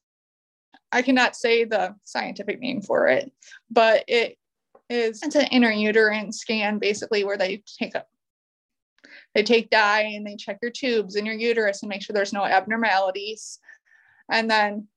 [0.93, 3.31] i cannot say the scientific name for it
[3.71, 4.39] but it
[4.89, 8.05] is it's an intrauterine scan basically where they take a
[9.35, 12.33] they take dye and they check your tubes in your uterus and make sure there's
[12.33, 13.59] no abnormalities.
[14.31, 14.89] And then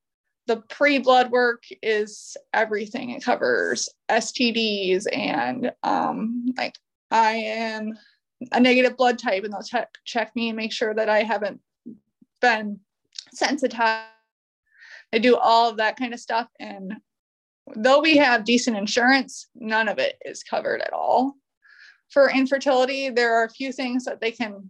[0.47, 6.75] the pre-blood work is everything it covers stds and um, like
[7.11, 7.97] i am
[8.51, 11.59] a negative blood type and they'll check check me and make sure that i haven't
[12.41, 12.79] been
[13.33, 14.05] sensitized
[15.11, 16.93] they do all of that kind of stuff and
[17.75, 21.35] though we have decent insurance, none of it is covered at all.
[22.09, 24.69] For infertility, there are a few things that they can,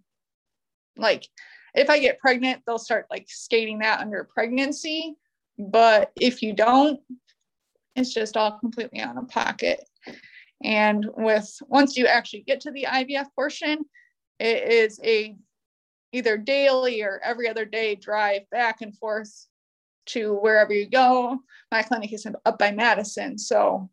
[0.97, 1.27] like,
[1.75, 5.15] if I get pregnant, they'll start like skating that under pregnancy.
[5.57, 6.99] But if you don't,
[7.95, 9.83] it's just all completely out of pocket.
[10.63, 13.85] And with once you actually get to the IVF portion,
[14.39, 15.35] it is a
[16.13, 19.47] either daily or every other day drive back and forth
[20.07, 21.39] to wherever you go.
[21.71, 23.37] My clinic is up by Madison.
[23.37, 23.89] So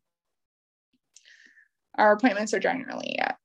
[1.96, 3.36] our appointments are generally at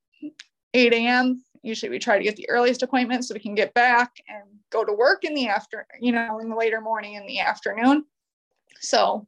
[0.74, 1.44] 8 a.m.
[1.62, 4.86] Usually we try to get the earliest appointment so we can get back and go
[4.86, 8.06] to work in the after, you know, in the later morning in the afternoon.
[8.80, 9.28] So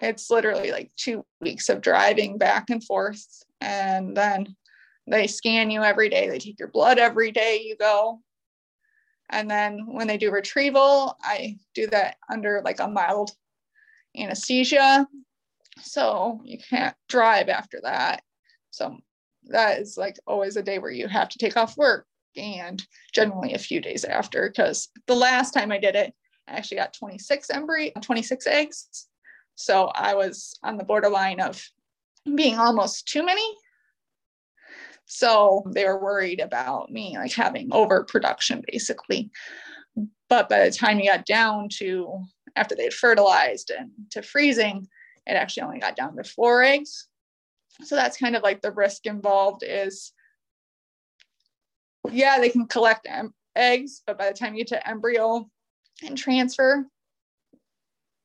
[0.00, 3.24] it's literally like two weeks of driving back and forth.
[3.60, 4.56] And then
[5.06, 6.28] they scan you every day.
[6.28, 8.20] They take your blood every day you go.
[9.30, 13.30] And then when they do retrieval, I do that under like a mild
[14.16, 15.06] anesthesia.
[15.82, 18.22] So you can't drive after that.
[18.70, 18.96] So
[19.48, 22.06] that is like always a day where you have to take off work
[22.36, 22.82] and
[23.12, 26.12] generally a few days after because the last time I did it,
[26.46, 29.08] I actually got 26 embryo, 26 eggs.
[29.54, 31.62] So I was on the borderline of
[32.34, 33.54] being almost too many
[35.08, 39.30] so they were worried about me like having overproduction basically.
[40.28, 42.20] But by the time you got down to
[42.54, 44.86] after they had fertilized and to freezing,
[45.26, 47.07] it actually only got down to four eggs.
[47.82, 50.12] So that's kind of like the risk involved is
[52.10, 55.48] yeah, they can collect em- eggs, but by the time you get to embryo
[56.04, 56.86] and transfer,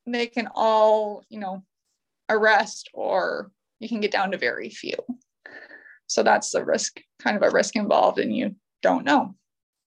[0.06, 1.64] they can all, you know,
[2.30, 4.96] arrest or you can get down to very few.
[6.08, 9.36] So that's the risk, kind of a risk involved, and you don't know.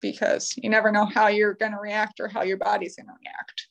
[0.01, 3.13] because you never know how you're going to react or how your body's going to
[3.19, 3.67] react.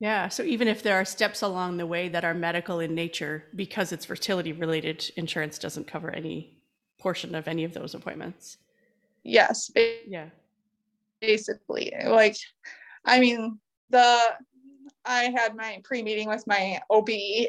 [0.00, 0.28] Yeah.
[0.28, 3.92] So even if there are steps along the way that are medical in nature, because
[3.92, 6.58] it's fertility related, insurance doesn't cover any
[6.98, 8.58] portion of any of those appointments.
[9.22, 9.70] Yes.
[10.06, 10.28] Yeah.
[11.20, 12.36] Basically, like,
[13.04, 13.58] I mean,
[13.90, 14.20] the
[15.06, 17.08] I had my pre-meeting with my OB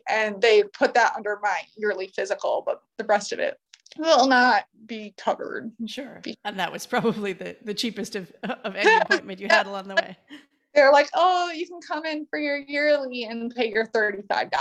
[0.09, 3.59] and they put that under my yearly physical, but the rest of it
[3.97, 5.71] will not be covered.
[5.85, 6.21] Sure.
[6.43, 9.95] And that was probably the, the cheapest of, of any appointment you had along the
[9.95, 10.17] way.
[10.75, 14.51] They're like, oh, you can come in for your yearly and pay your $35.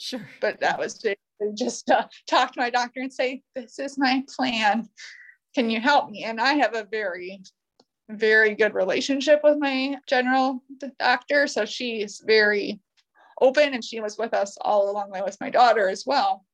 [0.00, 0.28] Sure.
[0.40, 1.02] But that was
[1.54, 4.88] just uh, talk to my doctor and say, this is my plan.
[5.54, 6.24] Can you help me?
[6.24, 7.40] And I have a very
[8.16, 10.62] very good relationship with my general
[10.98, 11.46] doctor.
[11.46, 12.80] So she's very
[13.40, 16.44] open and she was with us all along the way with my daughter as well.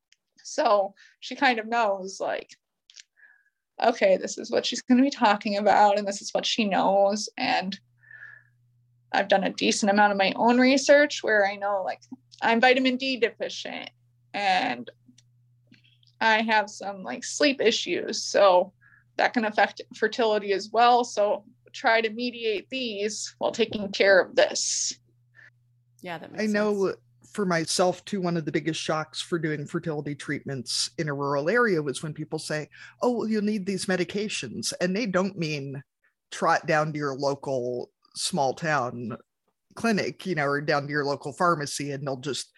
[0.43, 2.51] So she kind of knows like,
[3.83, 6.65] okay, this is what she's going to be talking about and this is what she
[6.65, 7.29] knows.
[7.37, 7.79] And
[9.13, 12.01] I've done a decent amount of my own research where I know like
[12.43, 13.91] I'm vitamin D deficient
[14.35, 14.91] and
[16.21, 18.25] I have some like sleep issues.
[18.25, 18.73] So
[19.17, 21.05] that can affect fertility as well.
[21.05, 24.99] So try to mediate these while taking care of this.
[26.03, 26.99] Yeah, that makes I know sense.
[27.33, 31.49] for myself too, one of the biggest shocks for doing fertility treatments in a rural
[31.49, 32.69] area was when people say,
[33.03, 34.73] Oh, well, you'll need these medications.
[34.81, 35.83] And they don't mean
[36.31, 39.17] trot down to your local small town
[39.75, 42.51] clinic, you know, or down to your local pharmacy and they'll just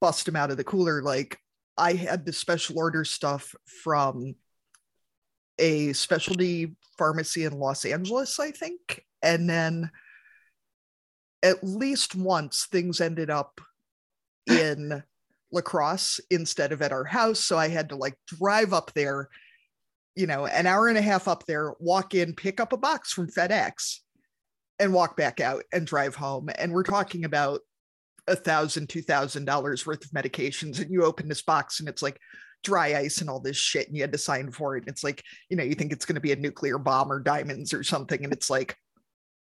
[0.00, 1.02] bust them out of the cooler.
[1.02, 1.38] Like
[1.78, 4.34] I had the special order stuff from
[5.58, 9.04] a specialty pharmacy in Los Angeles, I think.
[9.22, 9.90] And then
[11.42, 13.60] at least once things ended up
[14.46, 15.02] in
[15.52, 17.40] La Crosse instead of at our house.
[17.40, 19.28] So I had to like drive up there,
[20.16, 23.12] you know, an hour and a half up there, walk in, pick up a box
[23.12, 24.00] from FedEx
[24.78, 26.48] and walk back out and drive home.
[26.58, 27.60] And we're talking about
[28.26, 30.80] a thousand, two thousand dollars worth of medications.
[30.80, 32.18] And you open this box and it's like
[32.62, 34.80] dry ice and all this shit and you had to sign for it.
[34.80, 37.20] And it's like, you know, you think it's going to be a nuclear bomb or
[37.20, 38.24] diamonds or something.
[38.24, 38.76] And it's like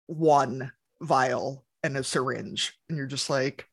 [0.08, 2.73] one vial and a syringe.
[2.89, 3.65] And you're just like,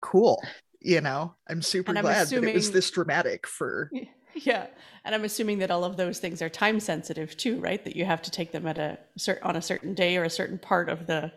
[0.00, 0.42] cool.
[0.80, 3.90] You know, I'm super I'm glad that it was this dramatic for
[4.44, 4.66] Yeah.
[5.04, 7.84] And I'm assuming that all of those things are time sensitive too, right?
[7.84, 10.30] That you have to take them at a cer- on a certain day or a
[10.30, 11.32] certain part of the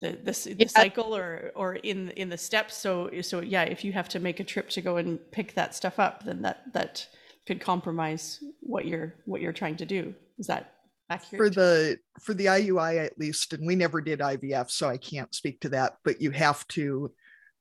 [0.00, 0.66] the the, the Yeah.
[0.66, 2.76] cycle or or in in the steps.
[2.76, 5.74] So so yeah, if you have to make a trip to go and pick that
[5.74, 7.06] stuff up, then that that
[7.46, 10.14] could compromise what you're what you're trying to do.
[10.38, 10.74] Is that
[11.10, 11.38] accurate?
[11.38, 15.34] for the for the IUI at least, and we never did IVF, so I can't
[15.34, 17.12] speak to that, but you have to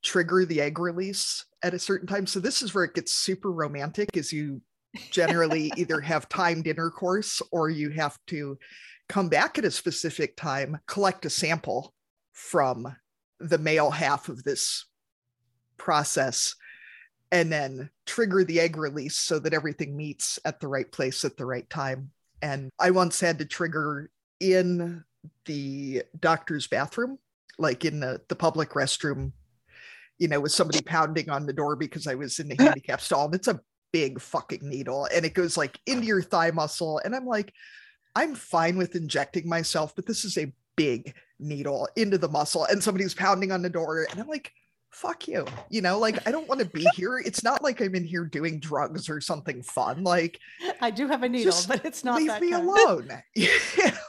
[0.04, 2.26] trigger the egg release at a certain time.
[2.26, 4.62] So this is where it gets super romantic is you
[5.12, 8.58] generally either have timed intercourse or you have to
[9.08, 11.94] come back at a specific time, collect a sample
[12.34, 12.96] from
[13.40, 14.86] the male half of this
[15.78, 16.56] process
[17.32, 21.38] and then trigger the egg release so that everything meets at the right place at
[21.38, 22.12] the right time.
[22.42, 24.10] And I once had to trigger
[24.40, 25.04] in
[25.46, 27.20] the doctor's bathroom,
[27.58, 29.34] like in the, the public restroom,
[30.20, 33.26] you know, with somebody pounding on the door because I was in the handicap stall.
[33.26, 33.60] And it's a
[33.92, 37.02] big fucking needle and it goes like into your thigh muscle.
[37.04, 37.54] And I'm like,
[38.16, 42.66] I'm fine with injecting myself, but this is a big needle into the muscle.
[42.66, 44.06] And somebody's pounding on the door.
[44.10, 44.52] And I'm like,
[44.90, 45.46] fuck you.
[45.70, 47.20] You know, like I don't want to be here.
[47.20, 50.04] It's not like I'm in here doing drugs or something fun.
[50.04, 50.40] Like
[50.82, 52.68] I do have a needle, but it's not leave me kind.
[52.68, 53.10] alone.
[53.36, 53.50] you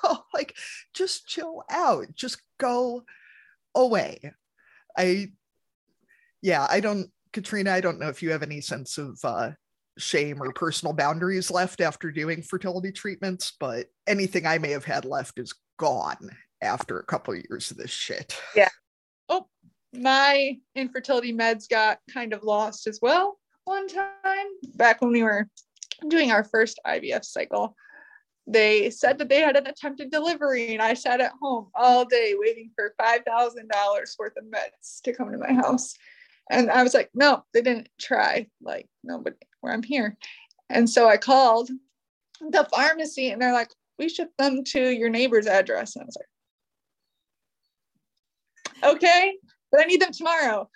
[0.05, 0.57] know, like
[0.93, 2.07] just chill out.
[2.15, 3.05] Just go
[3.75, 4.33] away.
[4.97, 5.31] I
[6.43, 9.51] yeah, I don't Katrina, I don't know if you have any sense of uh
[9.99, 15.05] shame or personal boundaries left after doing fertility treatments, but anything I may have had
[15.05, 16.31] left is gone
[16.63, 18.37] after a couple of years of this shit.
[18.57, 18.69] Yeah.
[19.29, 19.47] Oh,
[19.93, 25.49] my infertility meds got kind of lost as well one time back when we were
[26.09, 27.77] doing our first IVF cycle.
[28.47, 32.35] They said that they had an attempted delivery, and I sat at home all day
[32.37, 33.23] waiting for $5,000
[34.19, 35.95] worth of meds to come to my house.
[36.51, 38.49] And I was like, no, they didn't try.
[38.61, 40.17] Like, nobody, where I'm here.
[40.69, 41.71] And so I called
[42.41, 45.95] the pharmacy, and they're like, we ship them to your neighbor's address.
[45.95, 46.17] And I was
[48.83, 49.37] like, okay,
[49.71, 50.69] but I need them tomorrow.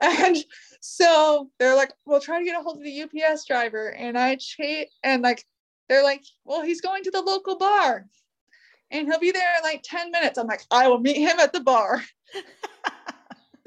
[0.00, 0.36] And
[0.80, 3.90] so they're like, we'll try to get a hold of the UPS driver.
[3.90, 5.44] And I chase and like
[5.88, 8.06] they're like, well, he's going to the local bar
[8.90, 10.38] and he'll be there in like 10 minutes.
[10.38, 12.02] I'm like, I will meet him at the bar.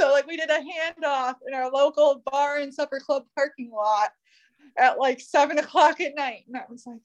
[0.01, 4.09] so like we did a handoff in our local bar and supper club parking lot
[4.77, 6.43] at like seven o'clock at night.
[6.47, 6.99] And I was like,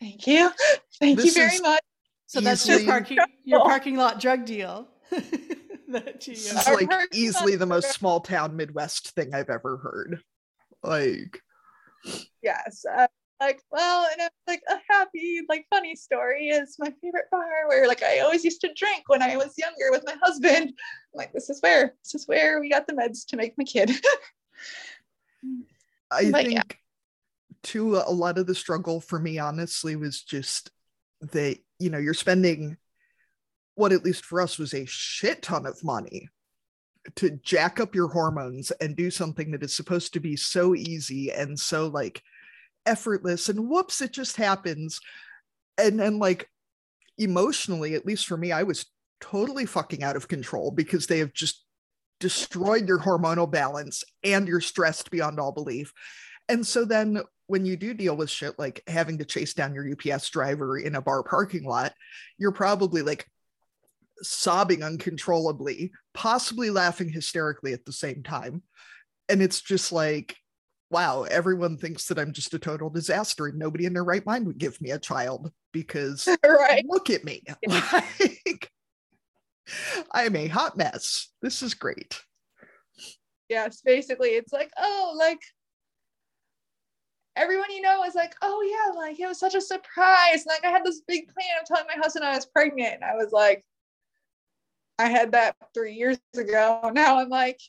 [0.00, 0.50] Thank you.
[0.98, 1.80] Thank This you very is- much.
[2.26, 4.88] So that's your parking your parking lot drug deal.
[5.10, 10.20] that you, This is like easily the most small town Midwest thing I've ever heard.
[10.82, 11.38] Like,
[12.42, 12.84] Yes.
[12.90, 13.06] Uh,
[13.40, 14.81] like, well, and I'm like a like
[15.92, 19.36] funny story is my favorite bar where like I always used to drink when I
[19.36, 20.68] was younger with my husband.
[20.68, 20.74] I'm
[21.14, 23.90] like, this is where, this is where we got the meds to make my kid.
[26.10, 26.62] I But think yeah.
[27.62, 30.70] too a lot of the struggle for me honestly was just
[31.20, 32.76] that you know you're spending
[33.74, 36.28] what at least for us was a shit ton of money
[37.16, 41.32] to jack up your hormones and do something that is supposed to be so easy
[41.32, 42.22] and so like
[42.86, 45.00] effortless and whoops it just happens
[45.78, 46.48] and then like
[47.18, 48.86] emotionally at least for me i was
[49.20, 51.64] totally fucking out of control because they have just
[52.18, 55.92] destroyed your hormonal balance and you're stressed beyond all belief
[56.48, 59.86] and so then when you do deal with shit like having to chase down your
[60.12, 61.92] ups driver in a bar parking lot
[62.38, 63.26] you're probably like
[64.22, 68.62] sobbing uncontrollably, possibly laughing hysterically at the same time.
[69.28, 70.36] And it's just like,
[70.92, 74.46] wow, everyone thinks that I'm just a total disaster and nobody in their right mind
[74.46, 76.84] would give me a child because right.
[76.86, 77.42] look at me.
[77.68, 78.70] Like,
[80.12, 81.28] I'm a hot mess.
[81.40, 82.20] This is great.
[83.48, 83.80] Yes.
[83.80, 85.40] Basically, it's like, oh, like
[87.36, 90.44] everyone you know is like, oh yeah, like it was such a surprise.
[90.44, 92.94] And like I had this big plan of telling my husband I was pregnant.
[92.94, 93.64] And I was like,
[94.98, 96.90] I had that three years ago.
[96.94, 97.60] Now I'm like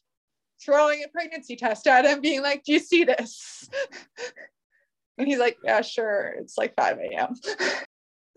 [0.61, 3.69] throwing a pregnancy test at him, being like, Do you see this?
[5.17, 6.35] and he's like, Yeah, sure.
[6.39, 7.35] It's like 5 a.m.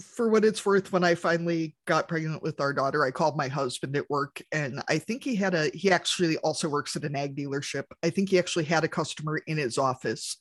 [0.03, 3.49] For what it's worth, when I finally got pregnant with our daughter, I called my
[3.49, 7.17] husband at work and I think he had a, he actually also works at an
[7.17, 7.85] ag dealership.
[8.03, 10.37] I think he actually had a customer in his office.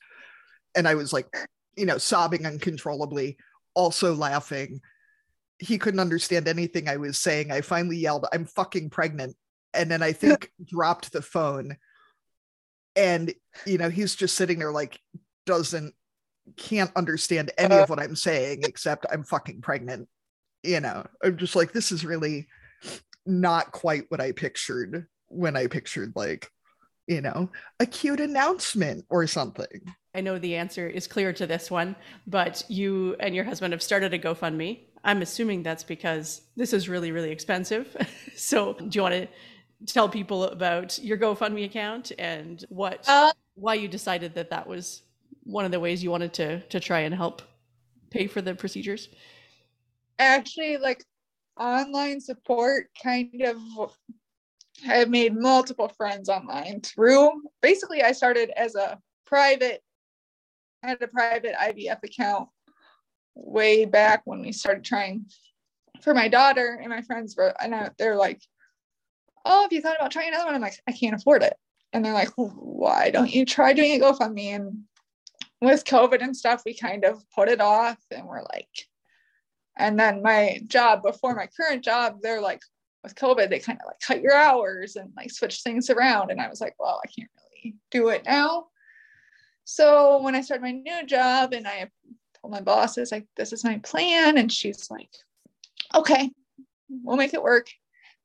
[0.74, 1.34] And I was like,
[1.74, 3.38] you know, sobbing uncontrollably,
[3.74, 4.80] also laughing.
[5.58, 7.50] He couldn't understand anything I was saying.
[7.50, 9.36] I finally yelled, I'm fucking pregnant.
[9.76, 11.76] And then I think dropped the phone.
[12.94, 13.34] And,
[13.66, 15.00] you know, he's just sitting there like,
[15.44, 15.94] doesn't,
[16.56, 17.82] can't understand any uh.
[17.82, 20.08] of what I'm saying except I'm fucking pregnant.
[20.62, 22.48] You know, I'm just like, this is really
[23.24, 26.50] not quite what I pictured when I pictured like,
[27.06, 29.92] you know, a cute announcement or something.
[30.14, 31.94] I know the answer is clear to this one,
[32.26, 34.80] but you and your husband have started a GoFundMe.
[35.04, 37.94] I'm assuming that's because this is really, really expensive.
[38.36, 39.28] so, do you want to
[39.84, 45.02] tell people about your GoFundMe account and what, Uh, why you decided that that was
[45.42, 47.42] one of the ways you wanted to to try and help
[48.10, 49.08] pay for the procedures?
[50.18, 51.04] actually, like
[51.58, 53.96] online support kind of
[54.86, 57.30] I made multiple friends online through
[57.62, 59.82] basically I started as a private
[60.82, 62.48] I had a private IVF account
[63.34, 65.26] way back when we started trying
[66.02, 68.42] for my daughter and my friends were and I, they're like
[69.46, 71.54] oh have you thought about trying another one I'm like I can't afford it
[71.92, 74.82] and they're like why don't you try doing a GoFundMe and
[75.60, 78.68] with COVID and stuff we kind of put it off and we're like
[79.78, 82.60] and then my job before my current job they're like
[83.06, 86.32] with COVID, they kind of like cut your hours and like switch things around.
[86.32, 88.66] And I was like, well, I can't really do it now.
[89.64, 91.88] So when I started my new job and I
[92.40, 94.38] told my boss, I was like, this is my plan.
[94.38, 95.10] And she's like,
[95.94, 96.30] okay,
[96.88, 97.68] we'll make it work.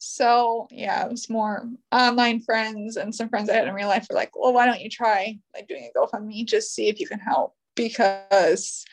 [0.04, 4.08] So yeah, it was more online friends and some friends I had in real life
[4.10, 7.08] were like, well, why don't you try like doing a GoFundMe, just see if you
[7.08, 7.54] can help?
[7.76, 8.84] Because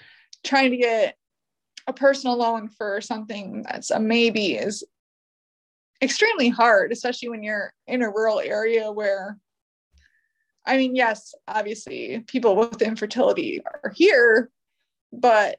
[0.45, 1.17] trying to get
[1.87, 4.85] a personal loan for something that's a maybe is
[6.03, 9.39] extremely hard, especially when you're in a rural area where,
[10.67, 14.51] I mean, yes, obviously people with infertility are here,
[15.11, 15.59] but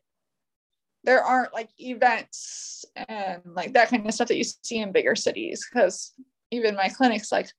[1.03, 5.15] there aren't like events and like that kind of stuff that you see in bigger
[5.15, 5.67] cities.
[5.71, 6.13] Because
[6.51, 7.49] even my clinic's like,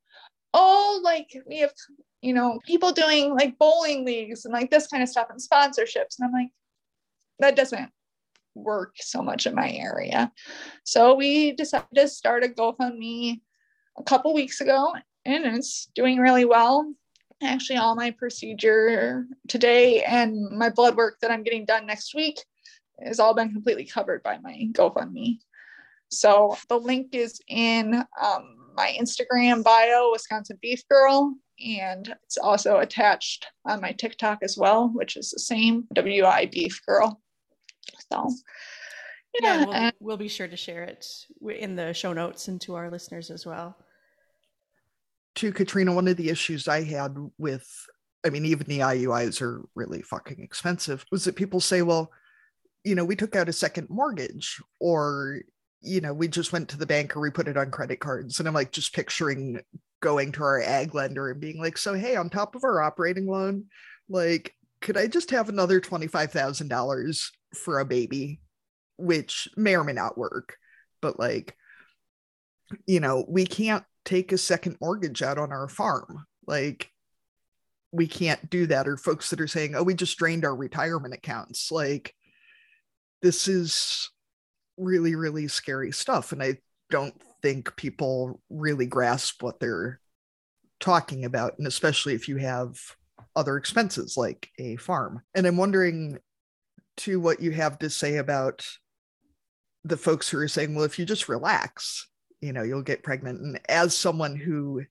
[0.55, 1.73] oh, like we have,
[2.23, 6.19] you know, people doing like bowling leagues and like this kind of stuff and sponsorships.
[6.19, 6.51] And I'm like,
[7.39, 7.91] that doesn't
[8.55, 10.31] work so much in my area.
[10.85, 13.41] So we decided to start a GoFundMe
[13.99, 14.93] a couple weeks ago
[15.25, 16.93] and it's doing really well.
[17.43, 22.39] Actually, all my procedure today and my blood work that I'm getting done next week
[23.05, 25.39] has all been completely covered by my GoFundMe.
[26.09, 31.35] So the link is in um, my Instagram bio, Wisconsin Beef Girl,
[31.65, 36.81] and it's also attached on my TikTok as well, which is the same WI Beef
[36.87, 37.21] Girl.
[38.13, 38.31] So,
[39.41, 41.07] Yeah, yeah, we'll, and- we'll be sure to share it
[41.49, 43.77] in the show notes and to our listeners as well.
[45.37, 47.69] To Katrina, one of the issues I had with,
[48.27, 52.11] I mean, even the IUIs are really fucking expensive, was that people say, well,
[52.85, 55.41] you know, we took out a second mortgage or,
[55.81, 58.39] you know, we just went to the bank or we put it on credit cards.
[58.39, 59.61] And I'm like, just picturing
[60.01, 63.27] going to our ag lender and being like, so, hey, on top of our operating
[63.27, 63.67] loan,
[64.09, 68.41] like, could I just have another $25,000 for a baby,
[68.97, 70.57] which may or may not work,
[71.03, 71.55] but like,
[72.87, 76.25] you know, we can't take a second mortgage out on our farm.
[76.47, 76.91] Like,
[77.93, 78.89] we can't do that.
[78.89, 81.71] Or folks that are saying, oh, we just drained our retirement accounts.
[81.71, 82.15] Like,
[83.23, 84.11] this is
[84.77, 86.33] really, really scary stuff.
[86.33, 86.59] And I
[86.91, 90.01] don't think people really grasp what they're
[90.81, 91.59] talking about.
[91.59, 92.79] And especially if you have
[93.37, 95.23] other expenses like a farm.
[95.35, 96.19] And I'm wondering
[96.99, 98.67] to what you have to say about
[99.85, 102.09] the folks who are saying, well, if you just relax,
[102.41, 103.41] you know, you'll get pregnant.
[103.41, 104.83] And as someone who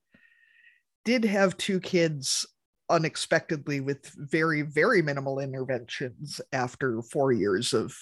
[1.06, 2.48] did have two kids
[2.90, 7.96] unexpectedly with very, very minimal interventions after four years of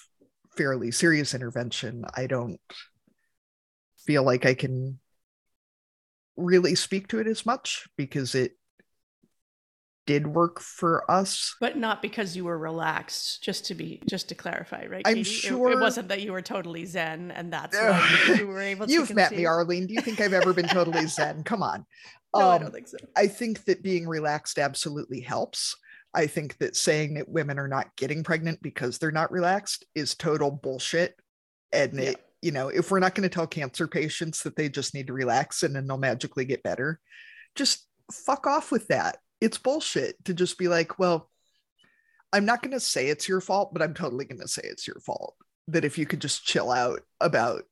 [0.57, 2.59] fairly serious intervention, I don't
[4.05, 4.99] feel like I can
[6.35, 8.53] really speak to it as much because it
[10.07, 11.55] did work for us.
[11.59, 15.29] But not because you were relaxed just to be just to clarify right i'm Katie?
[15.29, 18.87] sure it, it, wasn't that you were totally zen and that's why you were able
[18.87, 19.85] to you've met me arlene.
[19.85, 21.43] Do you think i've ever been totally zen?
[21.43, 21.85] Come on.
[22.35, 22.97] No um, i don't think so.
[23.15, 25.75] I think that being relaxed absolutely helps
[26.17, 30.15] i think that saying that women are not getting pregnant because they're not relaxed is
[30.15, 31.15] total bullshit
[31.71, 32.09] and Yeah.
[32.09, 35.07] it you know if we're not going to tell cancer patients that they just need
[35.07, 36.99] to relax and then they'll magically get better
[37.55, 41.29] just fuck off with that it's bullshit to just be like, well,
[42.33, 44.87] I'm not going to say it's your fault, but I'm totally going to say it's
[44.87, 45.35] your fault.
[45.67, 47.63] That if you could just chill out about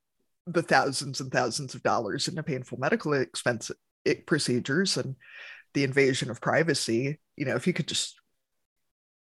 [0.47, 3.71] the thousands and thousands of dollars in the painful medical expense
[4.05, 5.15] eh, procedures and
[5.73, 8.15] the invasion of privacy, you know, if you could just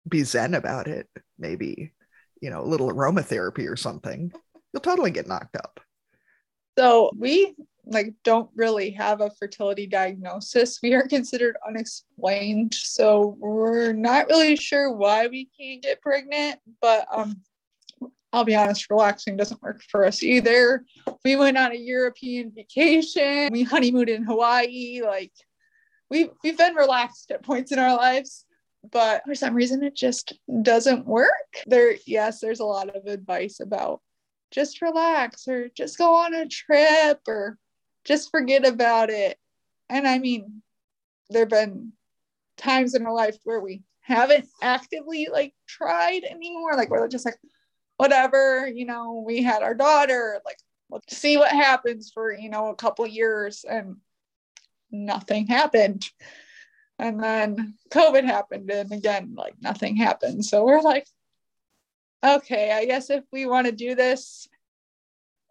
[0.08, 1.94] be zen about it, maybe,
[2.42, 4.32] you know, a little aromatherapy or something,
[4.74, 5.80] you'll totally get knocked up.
[6.78, 10.80] So we like don't really have a fertility diagnosis.
[10.82, 12.74] We are considered unexplained.
[12.74, 17.42] So we're not really sure why we can't get pregnant, but um
[18.34, 20.86] I'll be honest, relaxing doesn't work for us either.
[21.26, 23.50] We went on a European vacation.
[23.52, 25.02] We honeymooned in Hawaii.
[25.04, 25.34] Like
[26.10, 28.46] we we've been relaxed at points in our lives,
[28.90, 31.30] but for some reason it just doesn't work.
[31.66, 34.02] There yes, there's a lot of advice about
[34.52, 37.58] just relax or just go on a trip or
[38.06, 39.38] just forget about it.
[39.90, 40.62] And I mean,
[41.30, 41.94] there have been
[42.58, 46.76] times in our life where we haven't actively like tried anymore.
[46.76, 47.38] Like we're just like,
[47.98, 50.58] whatever, you know, we had our daughter, like,
[50.90, 53.98] let's see what happens for, you know, a couple years and
[54.92, 56.10] nothing happened.
[57.02, 60.46] And then COVID happened and again, like nothing happened.
[60.46, 61.08] So we're like,
[62.24, 64.48] okay, I guess if we want to do this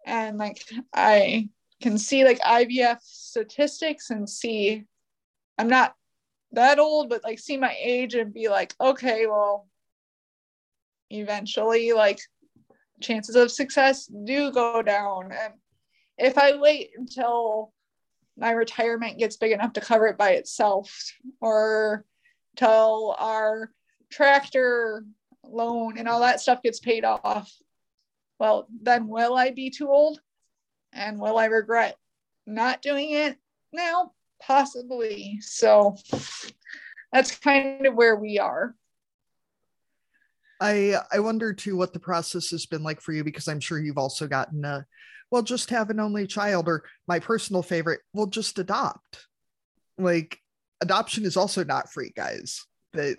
[0.05, 0.63] and like
[0.95, 1.49] I
[1.81, 4.85] can see like IVF statistics and see
[5.57, 5.93] I'm not
[6.53, 9.67] that old, but like see my age and be like, okay, well,
[11.09, 12.21] eventually like
[13.01, 15.33] chances of success do go down.
[15.33, 15.55] And
[16.17, 17.73] if I wait until
[18.37, 22.05] my retirement gets big enough to cover it by itself or
[22.55, 23.71] till our
[24.09, 25.05] tractor
[25.43, 27.51] loan and all that stuff gets paid off,
[28.39, 30.19] well, then will I be too old?
[30.93, 31.95] And will I regret
[32.45, 33.37] not doing it
[33.71, 34.13] now?
[34.41, 35.39] Possibly.
[35.41, 35.95] So
[37.13, 38.75] that's kind of where we are.
[40.59, 43.79] I I wonder too what the process has been like for you because I'm sure
[43.79, 44.85] you've also gotten a
[45.31, 49.27] well just have an only child or my personal favorite well just adopt.
[49.97, 50.37] Like
[50.81, 52.65] adoption is also not free guys.
[52.93, 53.17] That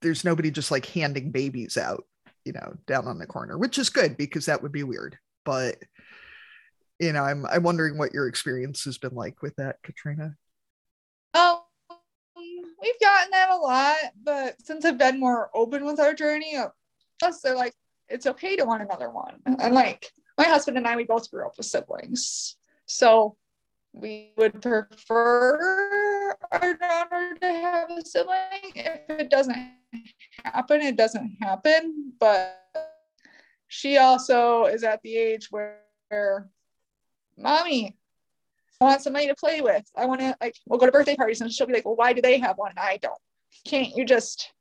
[0.00, 2.04] there's nobody just like handing babies out,
[2.44, 5.18] you know, down on the corner, which is good because that would be weird.
[5.44, 5.76] But
[6.98, 10.34] you know, I'm I'm wondering what your experience has been like with that, Katrina.
[11.34, 11.60] Um,
[12.36, 16.68] we've gotten that a lot, but since I've been more open with our journey, uh,
[17.18, 17.74] plus they're like,
[18.08, 19.40] it's okay to want another one.
[19.46, 20.10] And like
[20.40, 23.36] my husband and I, we both grew up with siblings, so
[23.92, 28.72] we would prefer our daughter to have a sibling.
[28.74, 29.56] If it doesn't
[30.42, 32.14] happen, it doesn't happen.
[32.18, 32.58] But
[33.68, 36.48] she also is at the age where,
[37.36, 37.98] mommy,
[38.80, 39.84] I want somebody to play with.
[39.94, 42.14] I want to like we'll go to birthday parties and she'll be like, well, why
[42.14, 42.70] do they have one?
[42.70, 43.20] And I don't.
[43.66, 44.54] Can't you just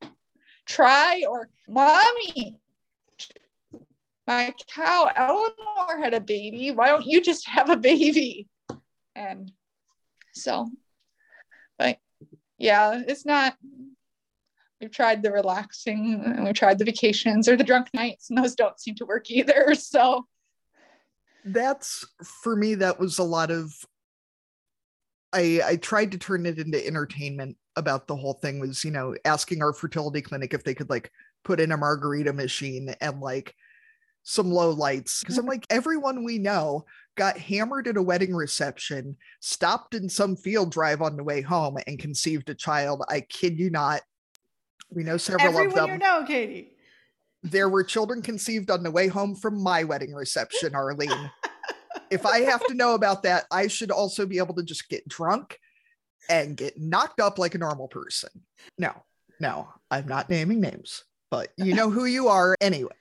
[0.65, 2.59] try or mommy?
[4.29, 6.69] My cow Eleanor had a baby.
[6.69, 8.47] Why don't you just have a baby?
[9.15, 9.51] And
[10.35, 10.69] so,
[11.79, 11.97] but
[12.59, 13.55] yeah, it's not
[14.79, 18.53] we've tried the relaxing and we've tried the vacations or the drunk nights, and those
[18.53, 19.73] don't seem to work either.
[19.75, 20.27] So
[21.43, 22.05] that's
[22.43, 23.73] for me, that was a lot of
[25.33, 29.15] I I tried to turn it into entertainment about the whole thing was, you know,
[29.25, 31.11] asking our fertility clinic if they could like
[31.43, 33.55] put in a margarita machine and like
[34.29, 39.17] some low lights because I'm like everyone we know got hammered at a wedding reception,
[39.41, 43.03] stopped in some field drive on the way home and conceived a child.
[43.09, 44.01] I kid you not.
[44.91, 45.89] We know several Everyone of them.
[45.89, 46.71] you know, Katie.
[47.41, 51.31] There were children conceived on the way home from my wedding reception, Arlene.
[52.11, 55.07] if I have to know about that, I should also be able to just get
[55.07, 55.57] drunk
[56.29, 58.29] and get knocked up like a normal person.
[58.77, 58.93] No,
[59.39, 62.91] no, I'm not naming names, but you know who you are anyway.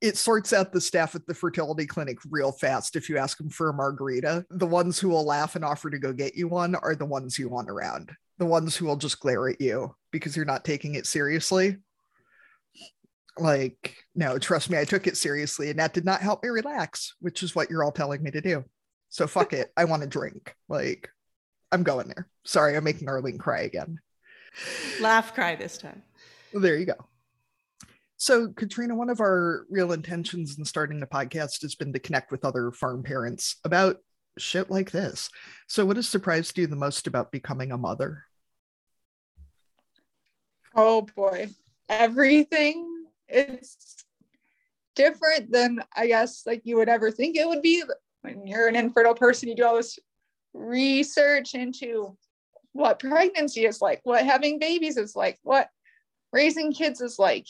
[0.00, 3.50] It sorts out the staff at the fertility clinic real fast if you ask them
[3.50, 4.46] for a margarita.
[4.50, 7.38] The ones who will laugh and offer to go get you one are the ones
[7.38, 8.12] you want around.
[8.38, 11.76] The ones who will just glare at you because you're not taking it seriously.
[13.38, 17.14] Like, no, trust me, I took it seriously and that did not help me relax,
[17.20, 18.64] which is what you're all telling me to do.
[19.10, 19.70] So fuck it.
[19.76, 20.54] I want to drink.
[20.68, 21.10] Like,
[21.72, 22.28] I'm going there.
[22.44, 23.98] Sorry, I'm making Arlene cry again.
[25.00, 26.02] Laugh, cry this time.
[26.52, 26.94] There you go.
[28.20, 32.30] So, Katrina, one of our real intentions in starting the podcast has been to connect
[32.30, 33.96] with other farm parents about
[34.36, 35.30] shit like this.
[35.68, 38.24] So, what has surprised you the most about becoming a mother?
[40.74, 41.48] Oh boy,
[41.88, 43.96] everything is
[44.94, 47.82] different than I guess like you would ever think it would be.
[48.20, 49.98] When you're an infertile person, you do all this
[50.52, 52.18] research into
[52.72, 55.70] what pregnancy is like, what having babies is like, what
[56.34, 57.46] raising kids is like.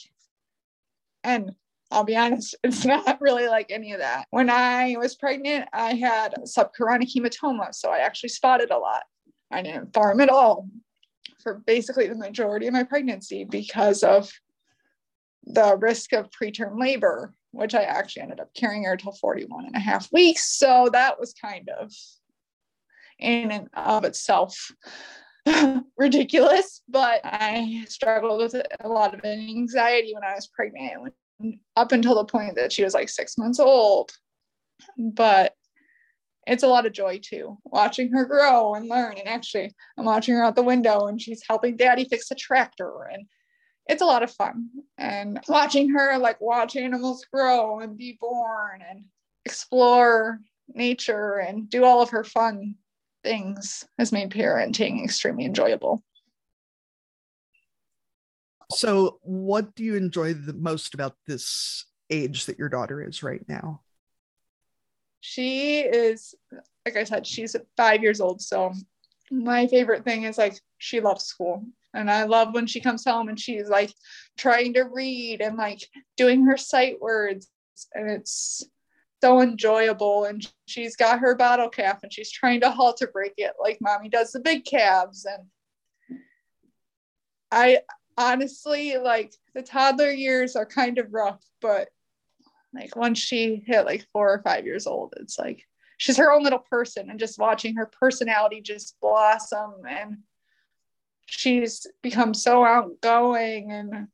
[1.24, 1.52] And
[1.90, 4.26] I'll be honest, it's not really like any of that.
[4.30, 7.74] When I was pregnant, I had subchorionic hematoma.
[7.74, 9.02] So I actually spotted a lot.
[9.50, 10.68] I didn't farm at all
[11.42, 14.30] for basically the majority of my pregnancy because of
[15.44, 19.74] the risk of preterm labor, which I actually ended up carrying her till 41 and
[19.74, 20.56] a half weeks.
[20.56, 21.92] So that was kind of
[23.18, 24.70] in and of itself
[25.99, 31.14] ridiculous, but I struggled with a lot of anxiety when I was pregnant
[31.76, 34.11] up until the point that she was like six months old.
[34.99, 35.55] But
[36.47, 39.16] it's a lot of joy too, watching her grow and learn.
[39.18, 43.09] And actually, I'm watching her out the window and she's helping daddy fix a tractor.
[43.12, 43.26] And
[43.88, 44.68] it's a lot of fun.
[44.99, 49.05] And watching her like watch animals grow and be born and
[49.45, 52.74] explore nature and do all of her fun
[53.22, 56.02] things has made parenting extremely enjoyable.
[58.72, 63.42] So, what do you enjoy the most about this age that your daughter is right
[63.48, 63.82] now?
[65.20, 66.34] She is,
[66.86, 68.40] like I said, she's five years old.
[68.40, 68.72] So,
[69.30, 71.64] my favorite thing is like she loves school.
[71.92, 73.92] And I love when she comes home and she's like
[74.38, 75.80] trying to read and like
[76.16, 77.48] doing her sight words.
[77.94, 78.64] And it's
[79.22, 80.24] so enjoyable.
[80.24, 84.08] And she's got her bottle calf and she's trying to halter break it like mommy
[84.08, 85.26] does the big calves.
[85.26, 86.20] And
[87.50, 87.80] I
[88.16, 91.88] honestly like the toddler years are kind of rough, but
[92.72, 95.64] like once she hit like four or five years old, it's like
[95.98, 100.18] she's her own little person and just watching her personality just blossom and
[101.26, 104.08] she's become so outgoing and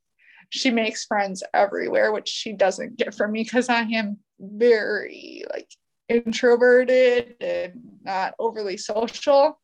[0.50, 5.68] she makes friends everywhere, which she doesn't get from me because I am very like
[6.08, 9.60] introverted and not overly social.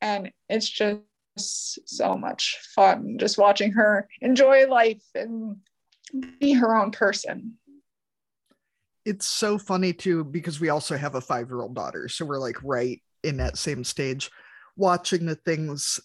[0.00, 5.56] And it's just so much fun just watching her enjoy life and
[6.40, 7.54] be her own person.
[9.04, 12.08] It's so funny too because we also have a five year old daughter.
[12.08, 14.30] So we're like right in that same stage,
[14.76, 16.00] watching the things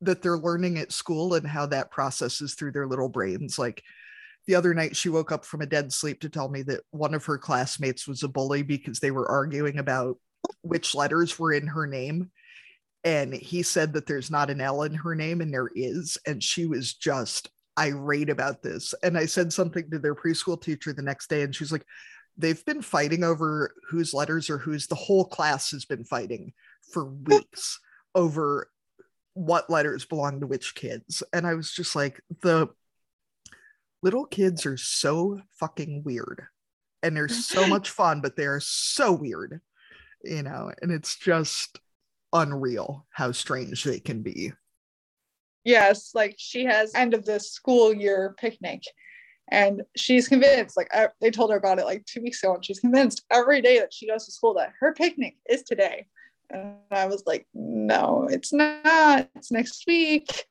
[0.00, 3.58] that they're learning at school and how that processes through their little brains.
[3.58, 3.82] Like
[4.50, 7.14] the other night, she woke up from a dead sleep to tell me that one
[7.14, 10.18] of her classmates was a bully because they were arguing about
[10.62, 12.32] which letters were in her name.
[13.04, 16.18] And he said that there's not an L in her name and there is.
[16.26, 17.48] And she was just
[17.78, 18.92] irate about this.
[19.04, 21.86] And I said something to their preschool teacher the next day and she's like
[22.36, 24.88] they've been fighting over whose letters or whose.
[24.88, 26.54] The whole class has been fighting
[26.92, 27.78] for weeks
[28.16, 28.68] over
[29.34, 31.22] what letters belong to which kids.
[31.32, 32.68] And I was just like the
[34.02, 36.46] little kids are so fucking weird
[37.02, 39.60] and they're so much fun but they're so weird
[40.22, 41.80] you know and it's just
[42.32, 44.52] unreal how strange they can be.
[45.64, 48.82] Yes, like she has end of the school year picnic
[49.50, 52.64] and she's convinced like I, they told her about it like two weeks ago and
[52.64, 56.06] she's convinced every day that she goes to school that her picnic is today.
[56.52, 59.28] And i was like no it's not.
[59.36, 60.44] It's next week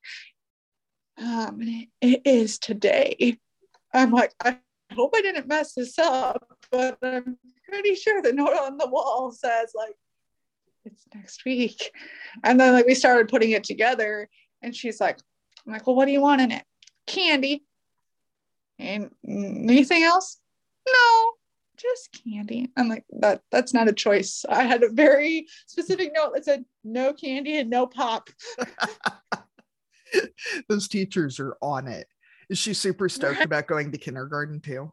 [1.20, 1.59] um,
[2.01, 3.38] it is today.
[3.93, 4.57] I'm like, I
[4.93, 9.32] hope I didn't mess this up, but I'm pretty sure the note on the wall
[9.32, 9.95] says like
[10.86, 11.91] it's next week.
[12.43, 14.30] And then like we started putting it together
[14.61, 15.20] and she's like,
[15.65, 16.63] I'm like, well, what do you want in it?
[17.05, 17.63] Candy.
[18.78, 20.39] And anything else?
[20.88, 21.32] No,
[21.78, 22.70] just candy.
[22.78, 24.45] I'm like, that that's not a choice.
[24.47, 28.30] I had a very specific note that said no candy and no pop.
[30.70, 32.07] Those teachers are on it.
[32.49, 34.91] Is she super stoked about going to kindergarten too?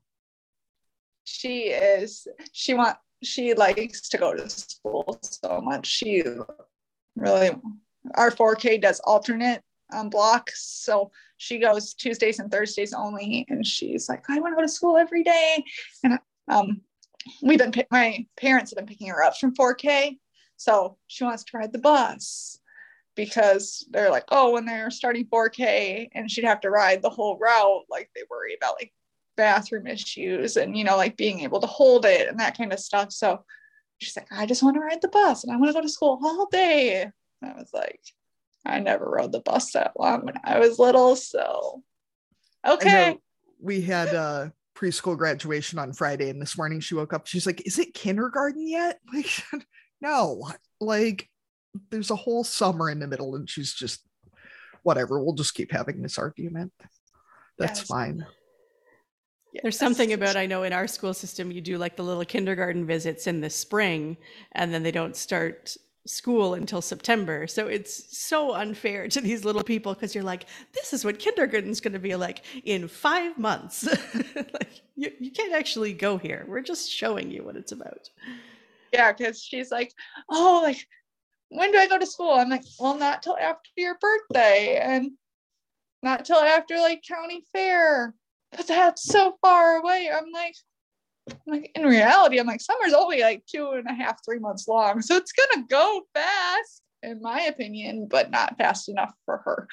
[1.24, 2.28] She is.
[2.52, 5.86] She want she likes to go to school so much.
[5.86, 6.22] She
[7.16, 7.50] really
[8.14, 9.62] our 4K does alternate
[9.92, 10.62] um, blocks.
[10.84, 13.46] So she goes Tuesdays and Thursdays only.
[13.48, 15.64] And she's like, I want to go to school every day.
[16.04, 16.80] And um,
[17.42, 20.18] we've been, my parents have been picking her up from 4K.
[20.56, 22.58] So she wants to ride the bus
[23.16, 27.38] because they're like, oh, when they're starting 4K and she'd have to ride the whole
[27.38, 28.92] route, like they worry about like
[29.36, 32.78] bathroom issues and, you know, like being able to hold it and that kind of
[32.78, 33.12] stuff.
[33.12, 33.44] So
[33.98, 35.88] she's like, I just want to ride the bus and I want to go to
[35.88, 37.02] school all day.
[37.02, 37.12] And
[37.42, 38.00] I was like,
[38.66, 41.16] I never rode the bus that long when I was little.
[41.16, 41.82] So,
[42.66, 43.16] okay.
[43.60, 47.26] We had a preschool graduation on Friday, and this morning she woke up.
[47.26, 49.00] She's like, Is it kindergarten yet?
[49.14, 49.44] Like,
[50.00, 50.42] no,
[50.80, 51.28] like,
[51.90, 54.00] there's a whole summer in the middle, and she's just,
[54.82, 55.22] whatever.
[55.22, 56.72] We'll just keep having this argument.
[57.58, 57.88] That's yes.
[57.88, 58.26] fine.
[59.62, 62.86] There's something about I know in our school system you do like the little kindergarten
[62.86, 64.16] visits in the spring
[64.52, 67.46] and then they don't start school until September.
[67.46, 71.80] So it's so unfair to these little people because you're like, this is what kindergarten's
[71.80, 73.86] going to be like in five months.
[74.34, 76.44] like, you, you can't actually go here.
[76.48, 78.08] We're just showing you what it's about.
[78.92, 79.92] Yeah, because she's like,
[80.30, 80.86] oh, like,
[81.48, 82.32] when do I go to school?
[82.32, 85.12] I'm like, well, not till after your birthday and
[86.02, 88.14] not till after like county fair.
[88.56, 90.10] But that's so far away.
[90.12, 90.54] I'm like,
[91.30, 94.68] I'm like in reality, I'm like, summer's only like two and a half, three months
[94.68, 95.02] long.
[95.02, 99.68] So it's gonna go fast, in my opinion, but not fast enough for her.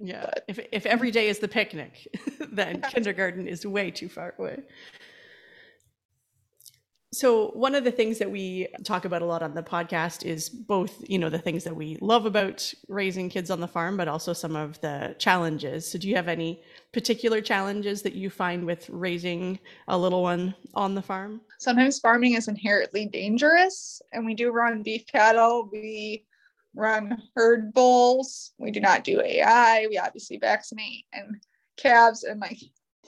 [0.00, 0.26] Yeah.
[0.26, 2.06] But, if if every day is the picnic,
[2.52, 4.62] then kindergarten is way too far away.
[7.14, 10.48] So one of the things that we talk about a lot on the podcast is
[10.48, 14.08] both, you know, the things that we love about raising kids on the farm, but
[14.08, 15.88] also some of the challenges.
[15.88, 16.60] So do you have any
[16.92, 21.40] particular challenges that you find with raising a little one on the farm?
[21.60, 25.68] Sometimes farming is inherently dangerous, and we do run beef cattle.
[25.70, 26.26] We
[26.74, 28.54] run herd bulls.
[28.58, 29.86] We do not do AI.
[29.88, 31.36] We obviously vaccinate and
[31.76, 32.58] calves, and like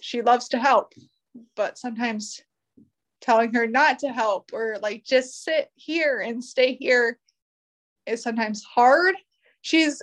[0.01, 0.93] she loves to help,
[1.57, 2.41] but sometimes
[3.21, 7.19] telling her not to help or like just sit here and stay here
[8.07, 9.15] is sometimes hard.
[9.63, 10.03] She's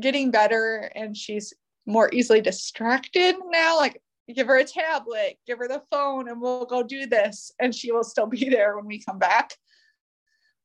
[0.00, 1.52] getting better and she's
[1.86, 3.76] more easily distracted now.
[3.76, 4.00] Like,
[4.32, 7.52] give her a tablet, give her the phone, and we'll go do this.
[7.60, 9.54] And she will still be there when we come back.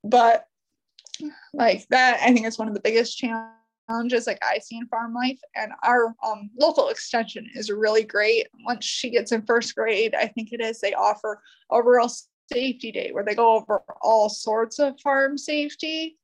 [0.04, 0.46] But
[1.54, 3.59] like that, I think is one of the biggest challenges
[3.90, 5.40] like I see in farm life.
[5.56, 8.48] And our um, local extension is really great.
[8.66, 12.10] Once she gets in first grade, I think it is, they offer a real
[12.52, 16.20] safety day where they go over all sorts of farm safety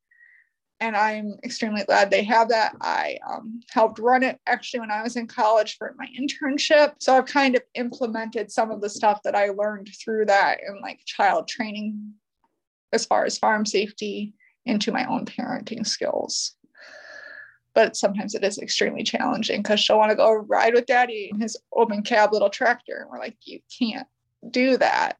[0.81, 2.75] and I'm extremely glad they have that.
[2.81, 6.95] I um, helped run it actually when I was in college for my internship.
[6.99, 10.81] So I've kind of implemented some of the stuff that I learned through that in
[10.81, 12.13] like child training
[12.91, 14.33] as far as farm safety
[14.65, 16.54] into my own parenting skills.
[17.75, 21.39] But sometimes it is extremely challenging because she'll want to go ride with daddy in
[21.39, 23.01] his open cab little tractor.
[23.01, 24.07] And we're like, you can't
[24.49, 25.17] do that.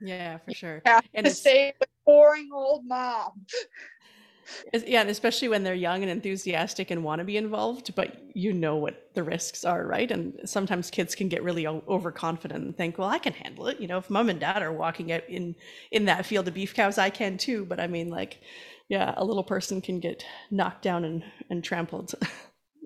[0.00, 0.74] Yeah, for sure.
[0.76, 3.46] You have and to stay with boring old mom.
[4.86, 8.52] yeah, and especially when they're young and enthusiastic and want to be involved, but you
[8.52, 10.10] know what the risks are, right?
[10.10, 13.88] And sometimes kids can get really overconfident and think, "Well, I can handle it." You
[13.88, 15.56] know, if mom and dad are walking out in
[15.90, 17.64] in that field of beef cows, I can too.
[17.64, 18.40] But I mean, like,
[18.88, 22.14] yeah, a little person can get knocked down and and trampled.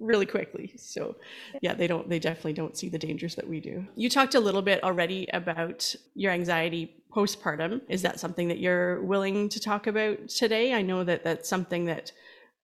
[0.01, 0.73] really quickly.
[0.77, 1.17] So
[1.61, 3.87] yeah, they don't they definitely don't see the dangers that we do.
[3.97, 7.83] You talked a little bit already about your anxiety postpartum.
[7.89, 10.73] Is that something that you're willing to talk about today?
[10.73, 12.13] I know that that's something that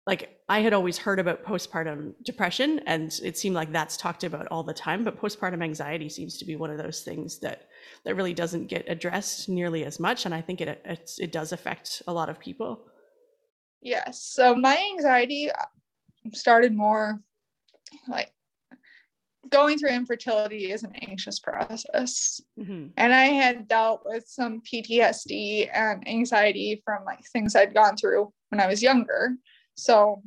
[0.07, 4.47] like I had always heard about postpartum depression and it seemed like that's talked about
[4.49, 7.69] all the time, but postpartum anxiety seems to be one of those things that
[8.05, 12.03] that really doesn't get addressed nearly as much and I think it it does affect
[12.07, 12.83] a lot of people.
[13.85, 14.23] Yes.
[14.23, 15.51] So my anxiety
[16.33, 17.21] started more
[18.09, 18.33] like
[19.51, 22.41] going through infertility is an anxious process.
[22.59, 22.87] Mm-hmm.
[22.97, 28.33] And I had dealt with some PTSD and anxiety from like things I'd gone through
[28.49, 29.35] when I was younger.
[29.77, 30.23] So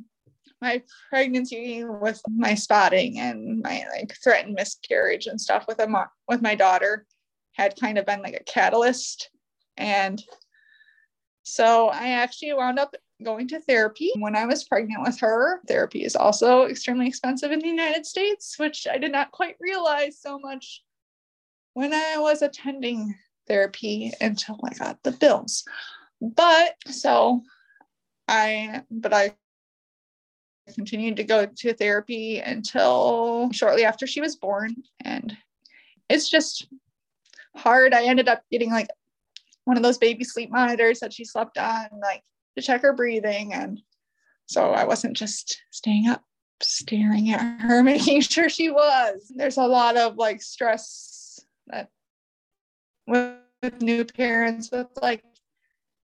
[0.62, 0.80] my
[1.10, 6.54] pregnancy with my spotting and my like threatened miscarriage and stuff with a with my
[6.54, 7.06] daughter
[7.52, 9.30] had kind of been like a catalyst
[9.76, 10.22] and
[11.44, 12.94] so I actually wound up
[13.24, 15.60] going to therapy when I was pregnant with her.
[15.66, 20.20] Therapy is also extremely expensive in the United States, which I did not quite realize
[20.20, 20.82] so much
[21.74, 23.14] when I was attending
[23.46, 25.64] therapy until I got the bills.
[26.20, 27.42] But so
[28.28, 29.34] I, but I
[30.74, 34.76] continued to go to therapy until shortly after she was born.
[35.00, 35.36] And
[36.08, 36.68] it's just
[37.56, 37.94] hard.
[37.94, 38.88] I ended up getting like
[39.64, 42.22] one of those baby sleep monitors that she slept on, like
[42.58, 43.54] to check her breathing.
[43.54, 43.80] And
[44.46, 46.22] so I wasn't just staying up
[46.60, 49.32] staring at her, making sure she was.
[49.34, 51.88] There's a lot of like stress that
[53.06, 53.36] with,
[53.80, 55.24] new parents, with like,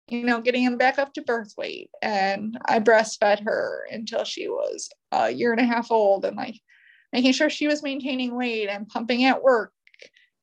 [0.09, 1.89] you know, getting them back up to birth weight.
[2.01, 6.59] And I breastfed her until she was a year and a half old and like
[7.13, 9.71] making sure she was maintaining weight and pumping at work.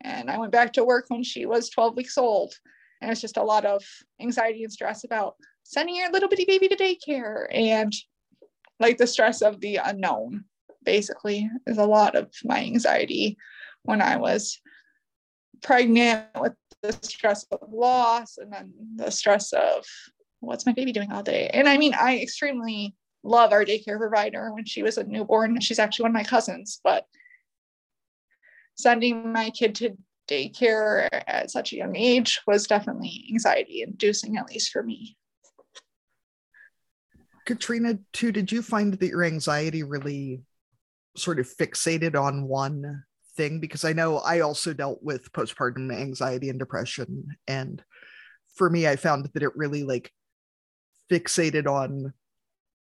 [0.01, 2.55] And I went back to work when she was 12 weeks old.
[3.03, 3.85] And it's just a lot of
[4.21, 7.93] anxiety and stress about sending your little bitty baby to daycare and
[8.81, 10.45] like the stress of the unknown
[10.85, 13.37] basically is a lot of my anxiety
[13.83, 14.61] when I was
[15.63, 19.85] pregnant with the stress of loss and then the stress of
[20.41, 21.49] what's my baby doing all day.
[21.53, 25.61] And I mean, I extremely love our daycare provider when she was a newborn.
[25.61, 27.07] She's actually one of my cousins, but
[28.75, 29.97] sending my kid to
[30.29, 35.17] daycare at such a young age was definitely anxiety inducing, at least for me.
[37.45, 40.43] Katrina, too, did you find that your anxiety really
[41.17, 43.05] sort of fixated on one
[43.37, 43.61] thing?
[43.61, 47.27] Because I know I also dealt with postpartum anxiety and depression.
[47.49, 47.83] And
[48.55, 50.13] for me, I found that it really like
[51.11, 52.13] fixated on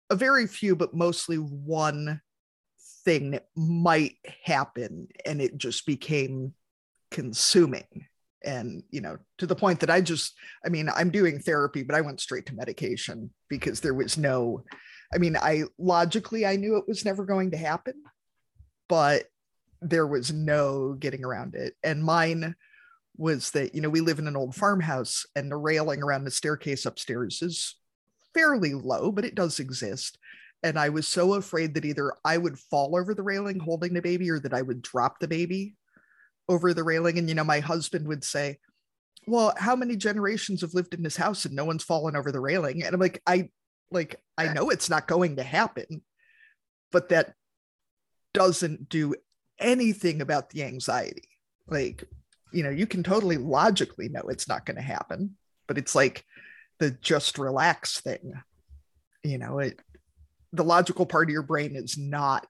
[0.09, 2.21] a very few, but mostly one
[3.05, 5.07] thing that might happen.
[5.25, 6.53] And it just became
[7.11, 8.07] consuming
[8.43, 10.33] and you know to the point that i just
[10.65, 14.63] i mean i'm doing therapy but i went straight to medication because there was no
[15.13, 17.93] i mean i logically i knew it was never going to happen
[18.89, 19.25] but
[19.83, 21.73] there was no getting around it.
[21.83, 22.55] And mine
[23.17, 26.31] was that you know we live in an old farmhouse and the railing around the
[26.31, 27.75] staircase upstairs is
[28.33, 30.17] fairly low but it does exist.
[30.63, 34.01] And i was so afraid that either i would fall over the railing holding the
[34.01, 35.75] baby or that i would drop the baby
[36.49, 38.57] over the railing and you know my husband would say
[39.27, 42.39] well how many generations have lived in this house and no one's fallen over the
[42.39, 42.83] railing?
[42.83, 43.49] And i'm like i
[43.91, 46.01] like i know it's not going to happen
[46.91, 47.33] but that
[48.33, 49.15] doesn't do
[49.59, 51.29] anything about the anxiety.
[51.67, 52.03] Like
[52.53, 55.35] you know you can totally logically know it's not going to happen
[55.67, 56.23] but it's like
[56.79, 58.33] the just relax thing
[59.23, 59.79] you know it
[60.53, 62.45] the logical part of your brain is not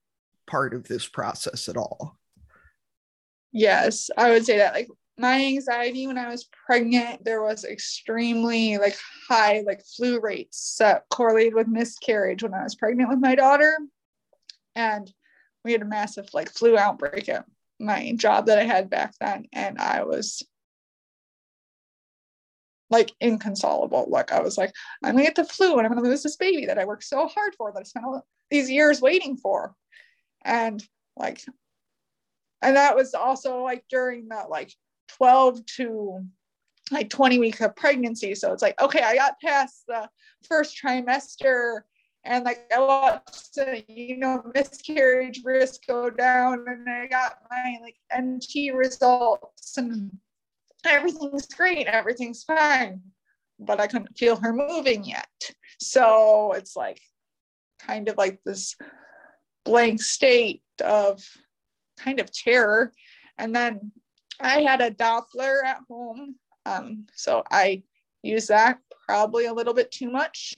[0.45, 2.17] part of this process at all
[3.53, 8.77] yes i would say that like my anxiety when i was pregnant there was extremely
[8.79, 8.97] like
[9.29, 13.77] high like flu rates that correlated with miscarriage when i was pregnant with my daughter.
[14.75, 15.11] And
[15.63, 17.45] we had a massive like flu outbreak at
[17.79, 20.41] my job that i had back then and i was
[22.89, 24.07] like inconsolable.
[24.09, 24.73] Like i was like
[25.03, 27.27] i'm gonna get the flu and i'm gonna lose this baby that i worked so
[27.27, 29.75] hard for that i spent all these years waiting for.
[30.43, 30.83] And
[31.15, 31.43] like
[32.63, 34.73] and that was also like during that like
[35.17, 36.25] 12 to
[36.91, 38.35] like 20 weeks of pregnancy.
[38.35, 40.09] So it's like okay i got past the
[40.47, 41.81] first trimester.
[42.25, 46.65] And like i watched the you know miscarriage risk go down.
[46.67, 49.77] And i got my like nt results.
[49.77, 50.11] And
[50.85, 51.87] everything's great.
[51.87, 53.01] Everything's fine.
[53.59, 55.27] But i couldn't feel her moving yet.
[55.79, 56.99] So it's like
[57.79, 58.75] kind of like this
[59.65, 61.23] blank state of
[61.97, 62.93] kind of terror.
[63.37, 63.91] And then
[64.39, 66.35] I had a Doppler at home.
[66.65, 67.83] Um, so I
[68.21, 70.55] use that probably a little bit too much.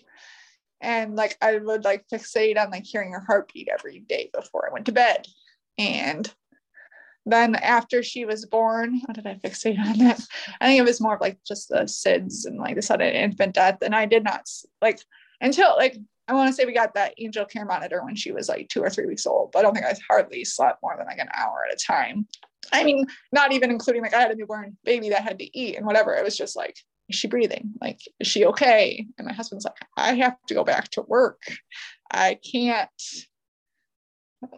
[0.81, 4.73] And like I would like fixate on like hearing her heartbeat every day before I
[4.73, 5.25] went to bed.
[5.77, 6.31] And
[7.25, 10.21] then after she was born, how did I fixate on that?
[10.61, 13.55] I think it was more of like just the SIDS and like the sudden infant
[13.55, 13.79] death.
[13.81, 14.47] And I did not
[14.81, 15.01] like
[15.41, 18.67] until like I want to say we got that Angelcare monitor when she was like
[18.69, 21.19] two or three weeks old, but I don't think I hardly slept more than like
[21.19, 22.27] an hour at a time.
[22.73, 25.77] I mean, not even including like I had a newborn baby that had to eat
[25.77, 26.15] and whatever.
[26.15, 26.77] It was just like,
[27.09, 27.73] is she breathing?
[27.79, 29.05] Like, is she okay?
[29.17, 31.41] And my husband's like, I have to go back to work.
[32.11, 32.89] I can't.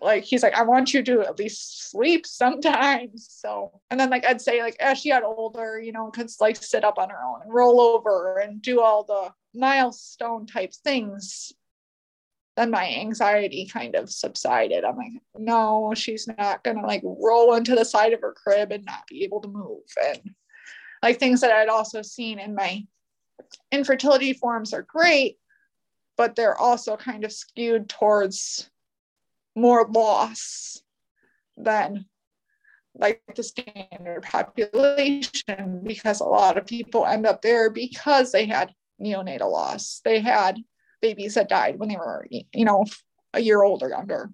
[0.01, 3.27] Like, he's like, I want you to at least sleep sometimes.
[3.29, 6.55] So, and then like I'd say, like, as she got older, you know, could like
[6.55, 11.53] sit up on her own and roll over and do all the milestone type things
[12.57, 14.83] then my anxiety kind of subsided.
[14.83, 18.83] I'm like, no, she's not gonna like roll into the side of her crib and
[18.83, 19.83] not be able to move.
[20.03, 20.31] And
[21.03, 22.83] like things that I'd also seen in my
[23.71, 25.37] infertility forums are great,
[26.17, 28.69] but they're also kind of skewed towards
[29.55, 30.81] more loss
[31.57, 32.05] than
[32.95, 38.73] like the standard population because a lot of people end up there because they had
[38.99, 40.01] neonatal loss.
[40.03, 40.57] They had
[41.01, 42.85] babies that died when they were, you know,
[43.33, 44.31] a year old or younger,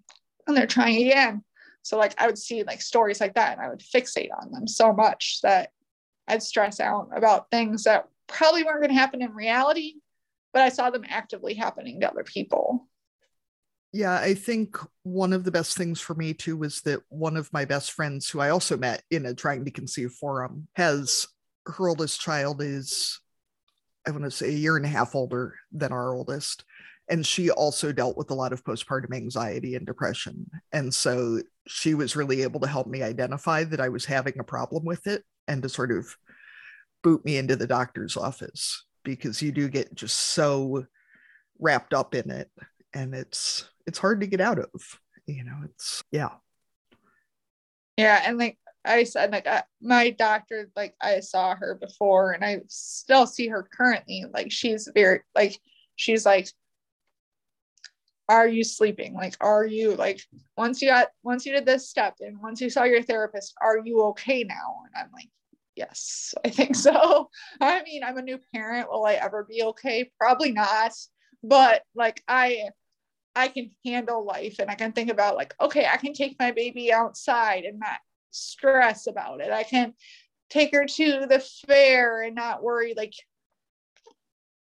[0.48, 1.44] and they're trying again.
[1.82, 4.68] So like I would see like stories like that, and I would fixate on them
[4.68, 5.72] so much that
[6.28, 9.96] I'd stress out about things that probably weren't going to happen in reality,
[10.54, 12.88] but I saw them actively happening to other people.
[13.92, 17.52] Yeah, I think one of the best things for me too was that one of
[17.54, 21.28] my best friends, who I also met in a trying to conceive forum, has
[21.68, 23.20] her oldest child is
[24.06, 26.66] I want to say a year and a half older than our oldest.
[27.10, 30.50] And she also dealt with a lot of postpartum anxiety and depression.
[30.72, 34.44] And so she was really able to help me identify that I was having a
[34.44, 36.16] problem with it and to sort of
[37.04, 40.86] boot me into the doctor's office because you do get just so
[41.60, 42.50] wrapped up in it
[42.94, 44.70] and it's it's hard to get out of
[45.28, 46.30] you know it's yeah
[47.98, 52.44] yeah and like I said, like I, my doctor, like I saw her before, and
[52.44, 54.26] I still see her currently.
[54.34, 55.58] Like she's very, like
[55.96, 56.50] she's like,
[58.28, 59.14] "Are you sleeping?
[59.14, 60.22] Like, are you like
[60.58, 63.80] once you got once you did this step, and once you saw your therapist, are
[63.80, 65.30] you okay now?" And I'm like,
[65.76, 67.30] "Yes, I think so."
[67.62, 68.90] I mean, I'm a new parent.
[68.92, 70.12] Will I ever be okay?
[70.20, 70.92] Probably not.
[71.44, 72.70] But like I
[73.36, 76.52] I can handle life and I can think about like, okay, I can take my
[76.52, 78.00] baby outside and not
[78.34, 79.52] stress about it.
[79.52, 79.94] I can
[80.50, 83.14] take her to the fair and not worry like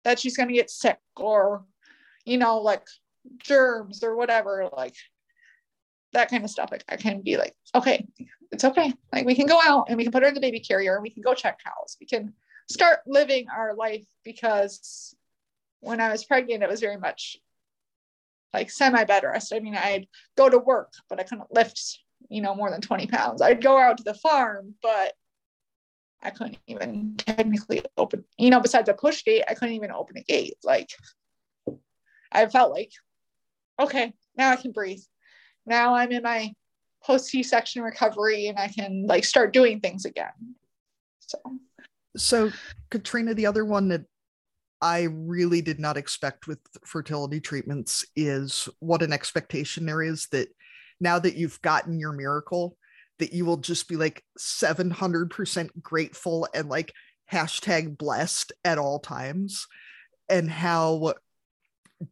[0.04, 1.66] that she's going to get sick or,
[2.26, 2.86] you know, like
[3.40, 4.96] germs or whatever, like
[6.14, 6.70] that kind of stuff.
[6.72, 8.06] Like I can be like, okay,
[8.52, 8.94] it's okay.
[9.14, 11.04] Like we can go out and we can put her in the baby carrier and
[11.04, 11.98] we can go check cows.
[12.00, 12.34] We can
[12.70, 15.16] start living our life because
[15.80, 17.38] when I was pregnant, it was very much
[18.54, 19.54] like semi bed rest.
[19.54, 20.08] I mean, I'd
[20.38, 22.00] go to work, but I couldn't lift
[22.30, 23.42] you know, more than 20 pounds.
[23.42, 25.14] I'd go out to the farm, but
[26.24, 30.18] I couldn't even technically open, you know, besides a push gate, I couldn't even open
[30.18, 30.56] a gate.
[30.64, 30.90] Like
[32.32, 32.92] I felt like,
[33.80, 35.02] okay, now I can breathe.
[35.66, 36.54] Now I'm in my
[37.04, 40.56] post C-section recovery and I can like start doing things again.
[41.20, 41.40] So
[42.18, 42.52] so
[42.90, 44.04] Katrina, the other one that
[44.82, 50.50] I really did not expect with fertility treatments is what an expectation there is that
[51.02, 52.78] now that you've gotten your miracle
[53.20, 56.92] that you will just be like 700% grateful and like
[57.32, 59.68] hashtag blessed at all times
[60.28, 61.14] and how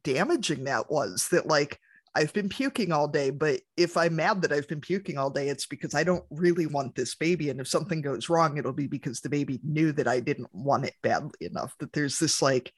[0.03, 1.79] damaging that was that like
[2.15, 5.47] I've been puking all day, but if I'm mad that I've been puking all day,
[5.49, 7.49] it's because I don't really want this baby.
[7.49, 10.85] And if something goes wrong, it'll be because the baby knew that I didn't want
[10.85, 11.75] it badly enough.
[11.79, 12.73] That there's this like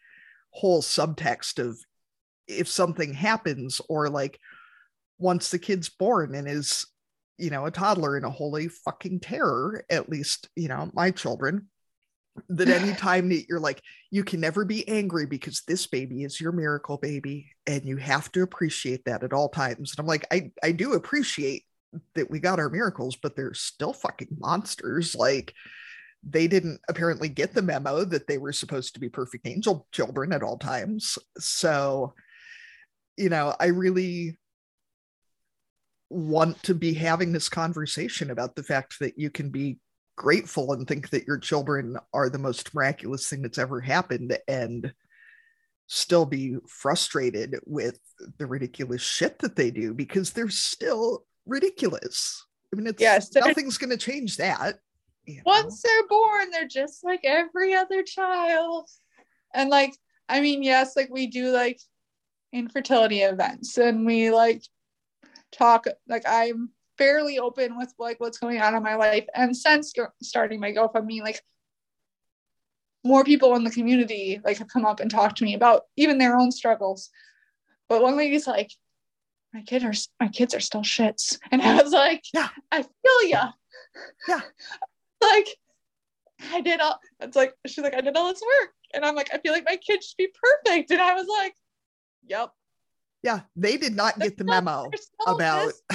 [0.52, 1.80] whole subtext of
[2.48, 4.38] if something happens or like
[5.22, 6.86] once the kid's born and is
[7.38, 11.68] you know a toddler in a holy fucking terror at least you know my children
[12.50, 16.52] that anytime that you're like you can never be angry because this baby is your
[16.52, 19.92] miracle baby and you have to appreciate that at all times.
[19.92, 21.64] And i'm like i i do appreciate
[22.16, 25.16] that we got our miracles but they're still fucking monsters.
[25.16, 25.54] Like
[26.24, 30.32] they didn't apparently get the memo that they were supposed to be perfect angel children
[30.32, 31.18] at all times.
[31.38, 32.14] So
[33.18, 34.38] you know i really
[36.12, 39.78] want to be having this conversation about the fact that you can be
[40.18, 44.94] grateful and think that your children are the most miraculous thing that's ever happened and
[45.88, 48.00] still be frustrated with
[48.38, 52.46] the ridiculous shit that they do because they're still ridiculous.
[52.72, 54.80] I mean, it's yes, nothing's going to change that.
[55.26, 55.44] You know?
[55.46, 58.90] Once they're born, they're just like every other child.
[59.54, 59.94] And like,
[60.30, 61.80] I mean, yes, like we do like
[62.54, 64.64] infertility events and we like
[65.52, 66.70] talk like i'm
[67.02, 69.26] fairly open with like what's going on in my life.
[69.34, 69.92] And since
[70.22, 71.42] starting my gofundme like
[73.04, 76.20] more people in the community like have come up and talked to me about even
[76.20, 77.10] their own struggles.
[77.90, 78.72] But one lady's like
[79.52, 79.94] my kids are
[80.24, 81.40] my kids are still shits.
[81.52, 82.50] And i was like yeah.
[82.72, 83.52] I feel ya.
[84.28, 84.42] Yeah.
[85.22, 85.48] Like
[86.52, 88.72] i did all it's like she's like i did all this work.
[88.94, 90.34] And i'm like i feel like my kids should be
[90.64, 90.92] perfect.
[90.92, 91.56] And i was like
[92.28, 92.52] yep
[93.24, 94.90] yeah, they did not get the memo
[95.28, 95.74] about.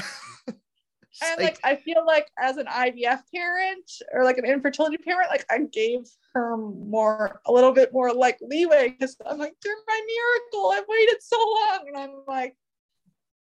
[1.22, 5.30] and like, like, I feel like as an IVF parent or like an infertility parent,
[5.30, 9.74] like I gave her more a little bit more like leeway because I'm like, you're
[9.86, 10.70] my miracle.
[10.70, 11.84] I've waited so long.
[11.88, 12.56] And I'm like,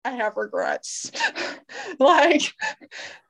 [0.05, 1.11] I have regrets.
[1.99, 2.53] like,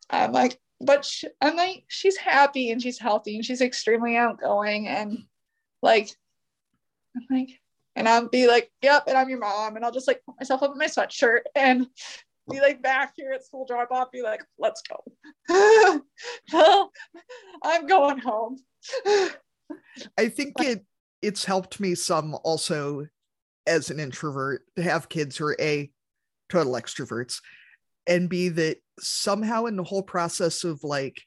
[0.10, 4.88] I'm like, but she, I'm like, she's happy and she's healthy and she's extremely outgoing
[4.88, 5.24] and
[5.82, 6.10] like,
[7.16, 7.50] I'm like,
[7.98, 10.62] and I'll be like, yep, and I'm your mom, and I'll just like put myself
[10.62, 11.88] up in my sweatshirt and
[12.50, 15.04] be like back here at school drop off, be like, let's go.
[16.54, 16.92] well,
[17.64, 18.58] I'm going home.
[20.18, 20.86] I think it
[21.22, 23.08] it's helped me some also
[23.66, 25.90] as an introvert to have kids who are a
[26.50, 27.42] total extroverts
[28.06, 31.22] and b that somehow in the whole process of like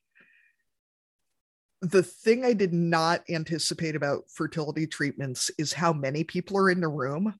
[1.82, 6.80] the thing I did not anticipate about fertility treatments is how many people are in
[6.80, 7.34] the room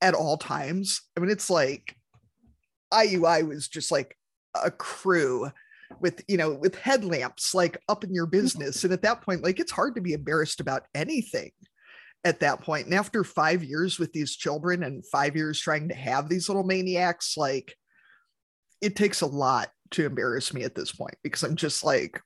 [0.00, 1.02] at all times.
[1.16, 1.94] I mean, it's like
[2.92, 4.16] IUI was just like
[4.54, 5.50] a crew
[6.00, 8.40] with, you know, with headlamps like up in your mm-hmm.
[8.40, 8.84] business.
[8.84, 11.52] And at that point, like it's hard to be embarrassed about anything
[12.24, 12.86] at that point.
[12.86, 16.64] And after five years with these children and five years trying to have these little
[16.64, 17.76] maniacs, like
[18.80, 22.20] it takes a lot to embarrass me at this point because I'm just like,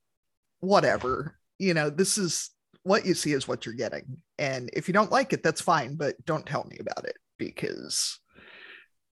[0.60, 2.50] whatever you know, this is
[2.82, 4.18] what you see is what you're getting.
[4.38, 8.18] And if you don't like it, that's fine, but don't tell me about it because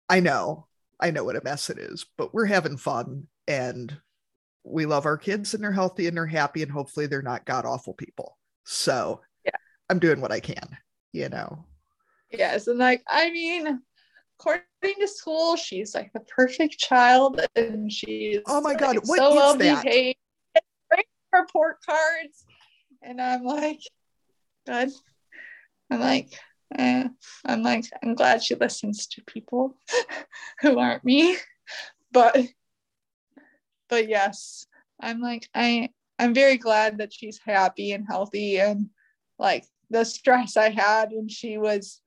[0.09, 0.67] I know,
[0.99, 3.95] I know what a mess it is, but we're having fun and
[4.63, 7.65] we love our kids and they're healthy and they're happy and hopefully they're not god
[7.65, 8.37] awful people.
[8.63, 9.51] So yeah,
[9.89, 10.77] I'm doing what I can,
[11.13, 11.65] you know.
[12.31, 13.81] Yes, and like I mean,
[14.39, 14.63] according
[14.99, 19.35] to school, she's like the perfect child, and she's oh my god, like, what so
[19.35, 19.83] well that?
[19.83, 20.17] behaved
[21.33, 22.45] report cards.
[23.01, 23.81] And I'm like,
[24.65, 24.91] good.
[25.89, 26.33] I'm like,
[26.77, 27.07] eh.
[27.45, 29.77] I'm like, I'm glad she listens to people
[30.61, 31.37] who aren't me.
[32.11, 32.37] But
[33.89, 34.65] but yes,
[35.01, 38.89] I'm like, I I'm very glad that she's happy and healthy and
[39.37, 42.01] like the stress I had when she was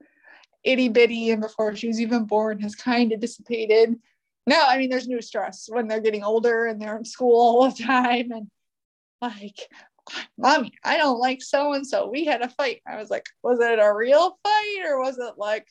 [0.65, 3.97] itty bitty and before she was even born has kind of dissipated.
[4.47, 7.71] No, I mean, there's new stress when they're getting older and they're in school all
[7.71, 8.51] the time and
[9.21, 9.69] like,
[10.39, 12.09] mommy, I don't like so and so.
[12.09, 12.81] We had a fight.
[12.87, 15.67] I was like, was it a real fight or was it like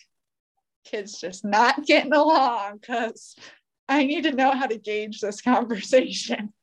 [0.86, 2.78] kids just not getting along?
[2.80, 3.36] Because
[3.88, 6.54] I need to know how to gauge this conversation.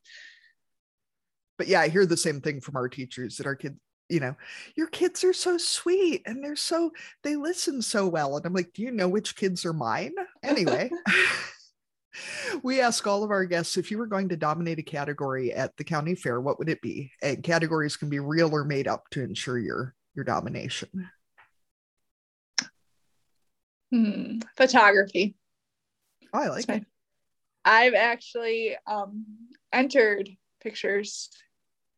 [1.57, 3.75] But yeah, I hear the same thing from our teachers that our kids,
[4.09, 4.35] you know,
[4.75, 6.91] your kids are so sweet and they're so,
[7.23, 8.37] they listen so well.
[8.37, 10.13] And I'm like, do you know which kids are mine?
[10.43, 10.89] Anyway.
[12.63, 15.75] we ask all of our guests if you were going to dominate a category at
[15.77, 17.11] the county fair, what would it be?
[17.21, 21.09] And categories can be real or made up to ensure your your domination.
[23.91, 24.39] Hmm.
[24.57, 25.35] Photography.
[26.33, 26.85] Oh, I like it.
[27.63, 29.25] I've actually um,
[29.71, 30.29] entered
[30.61, 31.29] pictures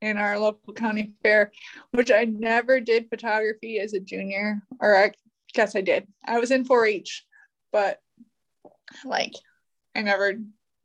[0.02, 1.52] in our local county fair,
[1.92, 5.12] which I never did photography as a junior, or I
[5.54, 6.08] guess I did.
[6.26, 7.26] I was in 4 H,
[7.72, 8.00] but
[9.06, 9.34] like
[9.96, 10.34] I never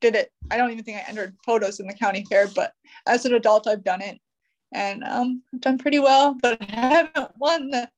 [0.00, 0.30] did it.
[0.50, 2.72] I don't even think I entered photos in the county fair, but
[3.06, 4.18] as an adult, I've done it
[4.72, 7.88] and um, I've done pretty well, but I haven't won the,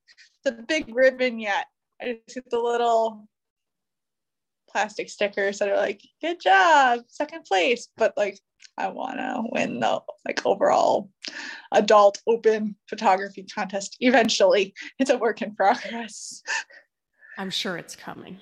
[0.43, 1.65] the big ribbon yet.
[2.01, 3.27] I just get the little
[4.69, 7.87] plastic stickers that are like, good job, second place.
[7.97, 8.39] But like,
[8.77, 11.09] I want to win the like overall
[11.71, 14.73] adult open photography contest eventually.
[14.99, 16.43] It's a work in progress.
[17.39, 18.39] I'm sure it's coming.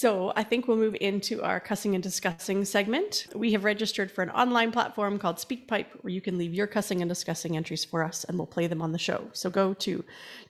[0.00, 3.26] So I think we'll move into our cussing and discussing segment.
[3.34, 7.02] We have registered for an online platform called SpeakPipe where you can leave your cussing
[7.02, 9.28] and discussing entries for us and we'll play them on the show.
[9.32, 10.04] So go to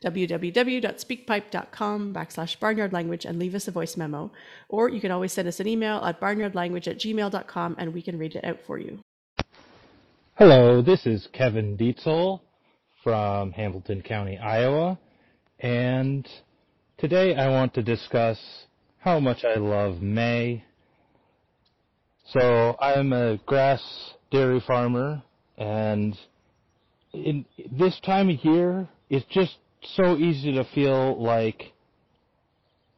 [0.05, 4.31] www.speakpipe.com backslash barnyard language and leave us a voice memo.
[4.69, 8.19] Or you can always send us an email at barnyardlanguage at gmail.com and we can
[8.19, 8.99] read it out for you.
[10.35, 12.43] Hello, this is Kevin Dietzel
[13.03, 14.99] from Hamilton County, Iowa.
[15.59, 16.29] And
[16.99, 18.67] today I want to discuss
[19.09, 20.63] how much I love May.
[22.27, 23.83] So I'm a grass
[24.31, 25.23] dairy farmer,
[25.57, 26.15] and
[27.15, 29.57] in this time of year, it's just
[29.95, 31.73] so easy to feel like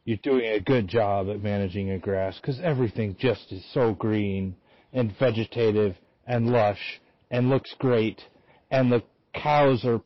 [0.03, 4.57] you're doing a good job at managing a grass because everything just is so green
[4.91, 5.95] and vegetative
[6.27, 6.99] and lush
[7.29, 8.21] and looks great,
[8.69, 9.01] and the
[9.33, 10.01] cows are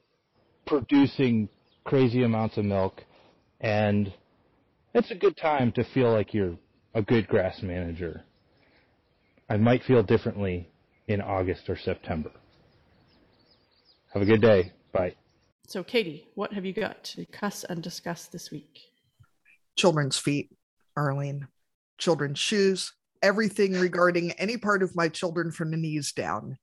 [0.67, 1.49] producing
[1.83, 3.01] crazy amounts of milk,
[3.59, 4.13] and
[4.95, 6.57] it's a good time to feel like you're
[6.93, 8.23] a good grass manager.
[9.49, 10.69] I might feel differently
[11.07, 12.31] in August or September.
[14.13, 14.71] Have a good day.
[14.93, 15.15] Bye.
[15.67, 18.79] So, Katie, what have you got to cuss and discuss this week?
[19.75, 20.49] Children's feet,
[20.95, 21.49] Arlene.
[21.97, 26.57] Children's shoes, everything regarding any part of my children from the knees down.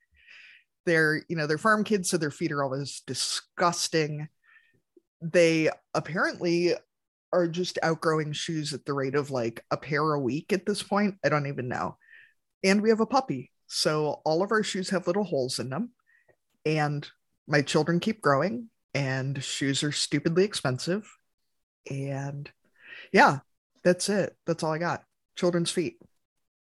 [0.87, 4.29] They're, you know, they're farm kids, so their feet are always disgusting.
[5.21, 6.75] They apparently
[7.33, 10.83] are just outgrowing shoes at the rate of like a pair a week at this
[10.83, 11.17] point.
[11.25, 11.97] I don't even know.
[12.63, 13.51] And we have a puppy.
[13.67, 15.91] So all of our shoes have little holes in them.
[16.67, 17.09] And
[17.49, 21.11] my children keep growing, and shoes are stupidly expensive.
[21.91, 22.49] And
[23.13, 23.41] yeah,
[23.83, 24.37] that's it.
[24.47, 25.03] That's all I got.
[25.37, 25.99] Children's feet.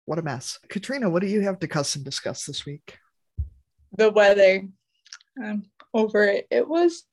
[0.05, 0.59] What a mess.
[0.69, 2.97] Katrina, what do you have to cuss and discuss this week?
[3.97, 4.63] The weather.
[5.41, 6.47] I'm over it.
[6.49, 7.05] It was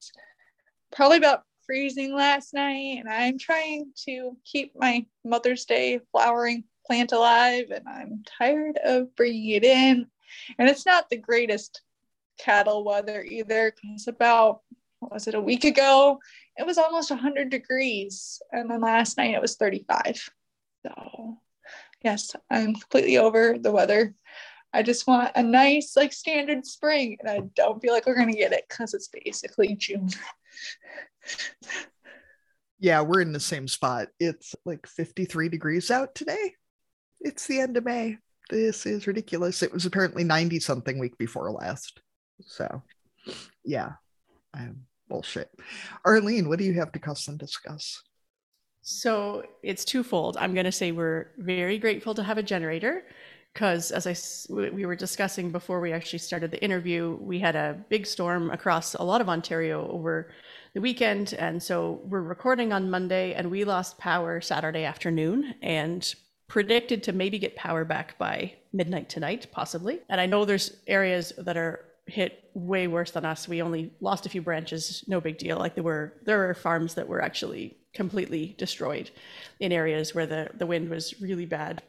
[0.92, 1.42] probably about
[1.72, 7.88] freezing last night, and I'm trying to keep my Mother's Day flowering plant alive, and
[7.88, 10.06] I'm tired of bringing it in.
[10.58, 11.80] And it's not the greatest
[12.38, 14.60] cattle weather either, because about
[15.00, 16.18] was it a week ago?
[16.58, 20.28] It was almost 100 degrees, and then last night it was 35.
[20.86, 21.38] So,
[22.04, 24.14] yes, I'm completely over the weather.
[24.72, 28.32] I just want a nice, like, standard spring, and I don't feel like we're gonna
[28.32, 30.08] get it because it's basically June.
[32.78, 34.08] yeah, we're in the same spot.
[34.18, 36.54] It's like 53 degrees out today.
[37.20, 38.18] It's the end of May.
[38.50, 39.62] This is ridiculous.
[39.62, 42.00] It was apparently 90 something week before last.
[42.40, 42.82] So,
[43.64, 43.92] yeah,
[44.52, 45.50] I'm bullshit.
[46.04, 48.02] Arlene, what do you have to cuss and discuss?
[48.82, 50.36] So it's twofold.
[50.36, 53.04] I'm going to say we're very grateful to have a generator
[53.52, 54.16] because, as I
[54.50, 58.94] we were discussing before we actually started the interview, we had a big storm across
[58.94, 60.30] a lot of Ontario over
[60.74, 66.14] the weekend, and so we're recording on Monday, and we lost power Saturday afternoon, and
[66.48, 70.00] predicted to maybe get power back by midnight tonight, possibly.
[70.08, 73.48] And I know there's areas that are hit way worse than us.
[73.48, 75.58] We only lost a few branches, no big deal.
[75.58, 79.10] Like there were there were farms that were actually completely destroyed
[79.60, 81.82] in areas where the, the wind was really bad.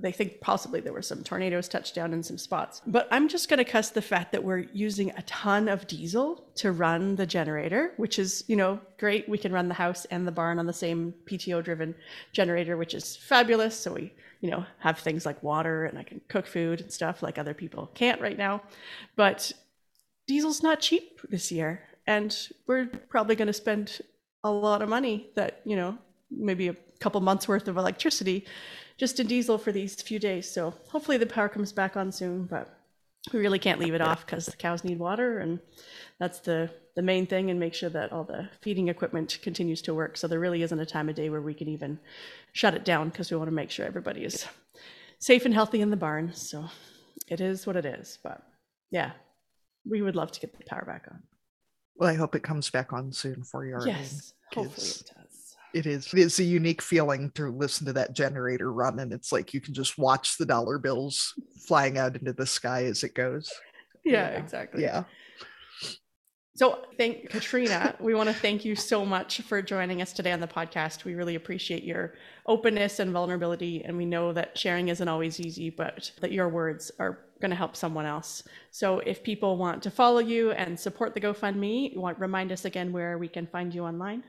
[0.00, 2.82] They think possibly there were some tornadoes touched down in some spots.
[2.86, 6.44] But I'm just going to cuss the fact that we're using a ton of diesel
[6.56, 9.28] to run the generator, which is, you know, great.
[9.28, 11.94] We can run the house and the barn on the same PTO driven
[12.32, 13.76] generator, which is fabulous.
[13.76, 17.22] So we you know, have things like water and I can cook food and stuff
[17.22, 18.62] like other people can't right now.
[19.16, 19.52] But
[20.26, 21.82] diesel's not cheap this year.
[22.06, 22.36] And
[22.66, 24.00] we're probably going to spend
[24.42, 25.98] a lot of money that, you know,
[26.30, 28.46] maybe a couple months worth of electricity
[28.96, 30.50] just in diesel for these few days.
[30.50, 32.76] So hopefully the power comes back on soon, but
[33.32, 35.60] we really can't leave it off because the cows need water and
[36.18, 39.94] that's the the main thing and make sure that all the feeding equipment continues to
[39.94, 40.16] work.
[40.16, 41.98] So there really isn't a time of day where we can even
[42.52, 44.44] shut it down because we want to make sure everybody is
[45.18, 46.32] safe and healthy in the barn.
[46.34, 46.66] So
[47.30, 48.42] it is what it is but
[48.90, 49.12] yeah
[49.88, 51.22] we would love to get the power back on.
[51.96, 55.19] Well i hope it comes back on soon for you yes hopefully it does
[55.74, 59.54] it is it's a unique feeling to listen to that generator run and it's like
[59.54, 61.34] you can just watch the dollar bills
[61.66, 63.52] flying out into the sky as it goes
[64.04, 64.38] yeah, yeah.
[64.38, 65.04] exactly yeah
[66.60, 67.94] so, thank Katrina.
[68.00, 71.04] we want to thank you so much for joining us today on the podcast.
[71.04, 72.12] We really appreciate your
[72.44, 73.82] openness and vulnerability.
[73.82, 77.56] And we know that sharing isn't always easy, but that your words are going to
[77.56, 78.42] help someone else.
[78.72, 82.66] So, if people want to follow you and support the GoFundMe, you want remind us
[82.66, 84.22] again where we can find you online?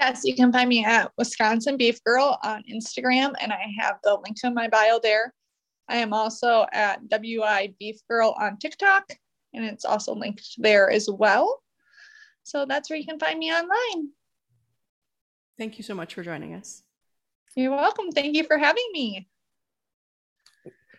[0.00, 4.14] Yes, you can find me at Wisconsin Beef Girl on Instagram, and I have the
[4.14, 5.34] link to my bio there.
[5.90, 9.12] I am also at WI Beef Girl on TikTok,
[9.52, 11.62] and it's also linked there as well.
[12.44, 14.08] So that's where you can find me online.
[15.58, 16.82] Thank you so much for joining us.
[17.54, 18.10] You're welcome.
[18.10, 19.28] Thank you for having me.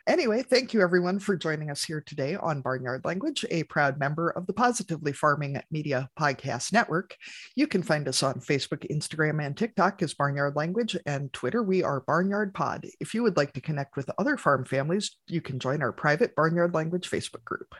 [0.07, 4.31] Anyway, thank you everyone for joining us here today on Barnyard Language, a proud member
[4.31, 7.15] of the Positively Farming Media Podcast Network.
[7.55, 11.83] You can find us on Facebook, Instagram, and TikTok as Barnyard Language, and Twitter, we
[11.83, 12.87] are Barnyard Pod.
[12.99, 16.35] If you would like to connect with other farm families, you can join our private
[16.35, 17.75] Barnyard Language Facebook group.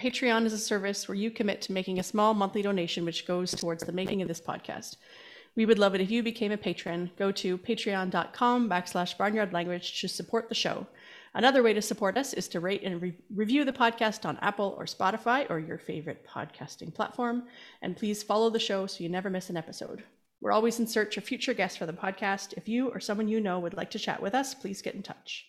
[0.00, 3.50] Patreon is a service where you commit to making a small monthly donation, which goes
[3.52, 4.96] towards the making of this podcast.
[5.54, 7.10] We would love it if you became a patron.
[7.18, 10.86] Go to patreon.com backslash barnyard language to support the show.
[11.34, 14.74] Another way to support us is to rate and re- review the podcast on Apple
[14.78, 17.44] or Spotify or your favorite podcasting platform.
[17.80, 20.04] And please follow the show so you never miss an episode.
[20.42, 22.52] We're always in search of future guests for the podcast.
[22.56, 25.02] If you or someone you know would like to chat with us, please get in
[25.02, 25.46] touch.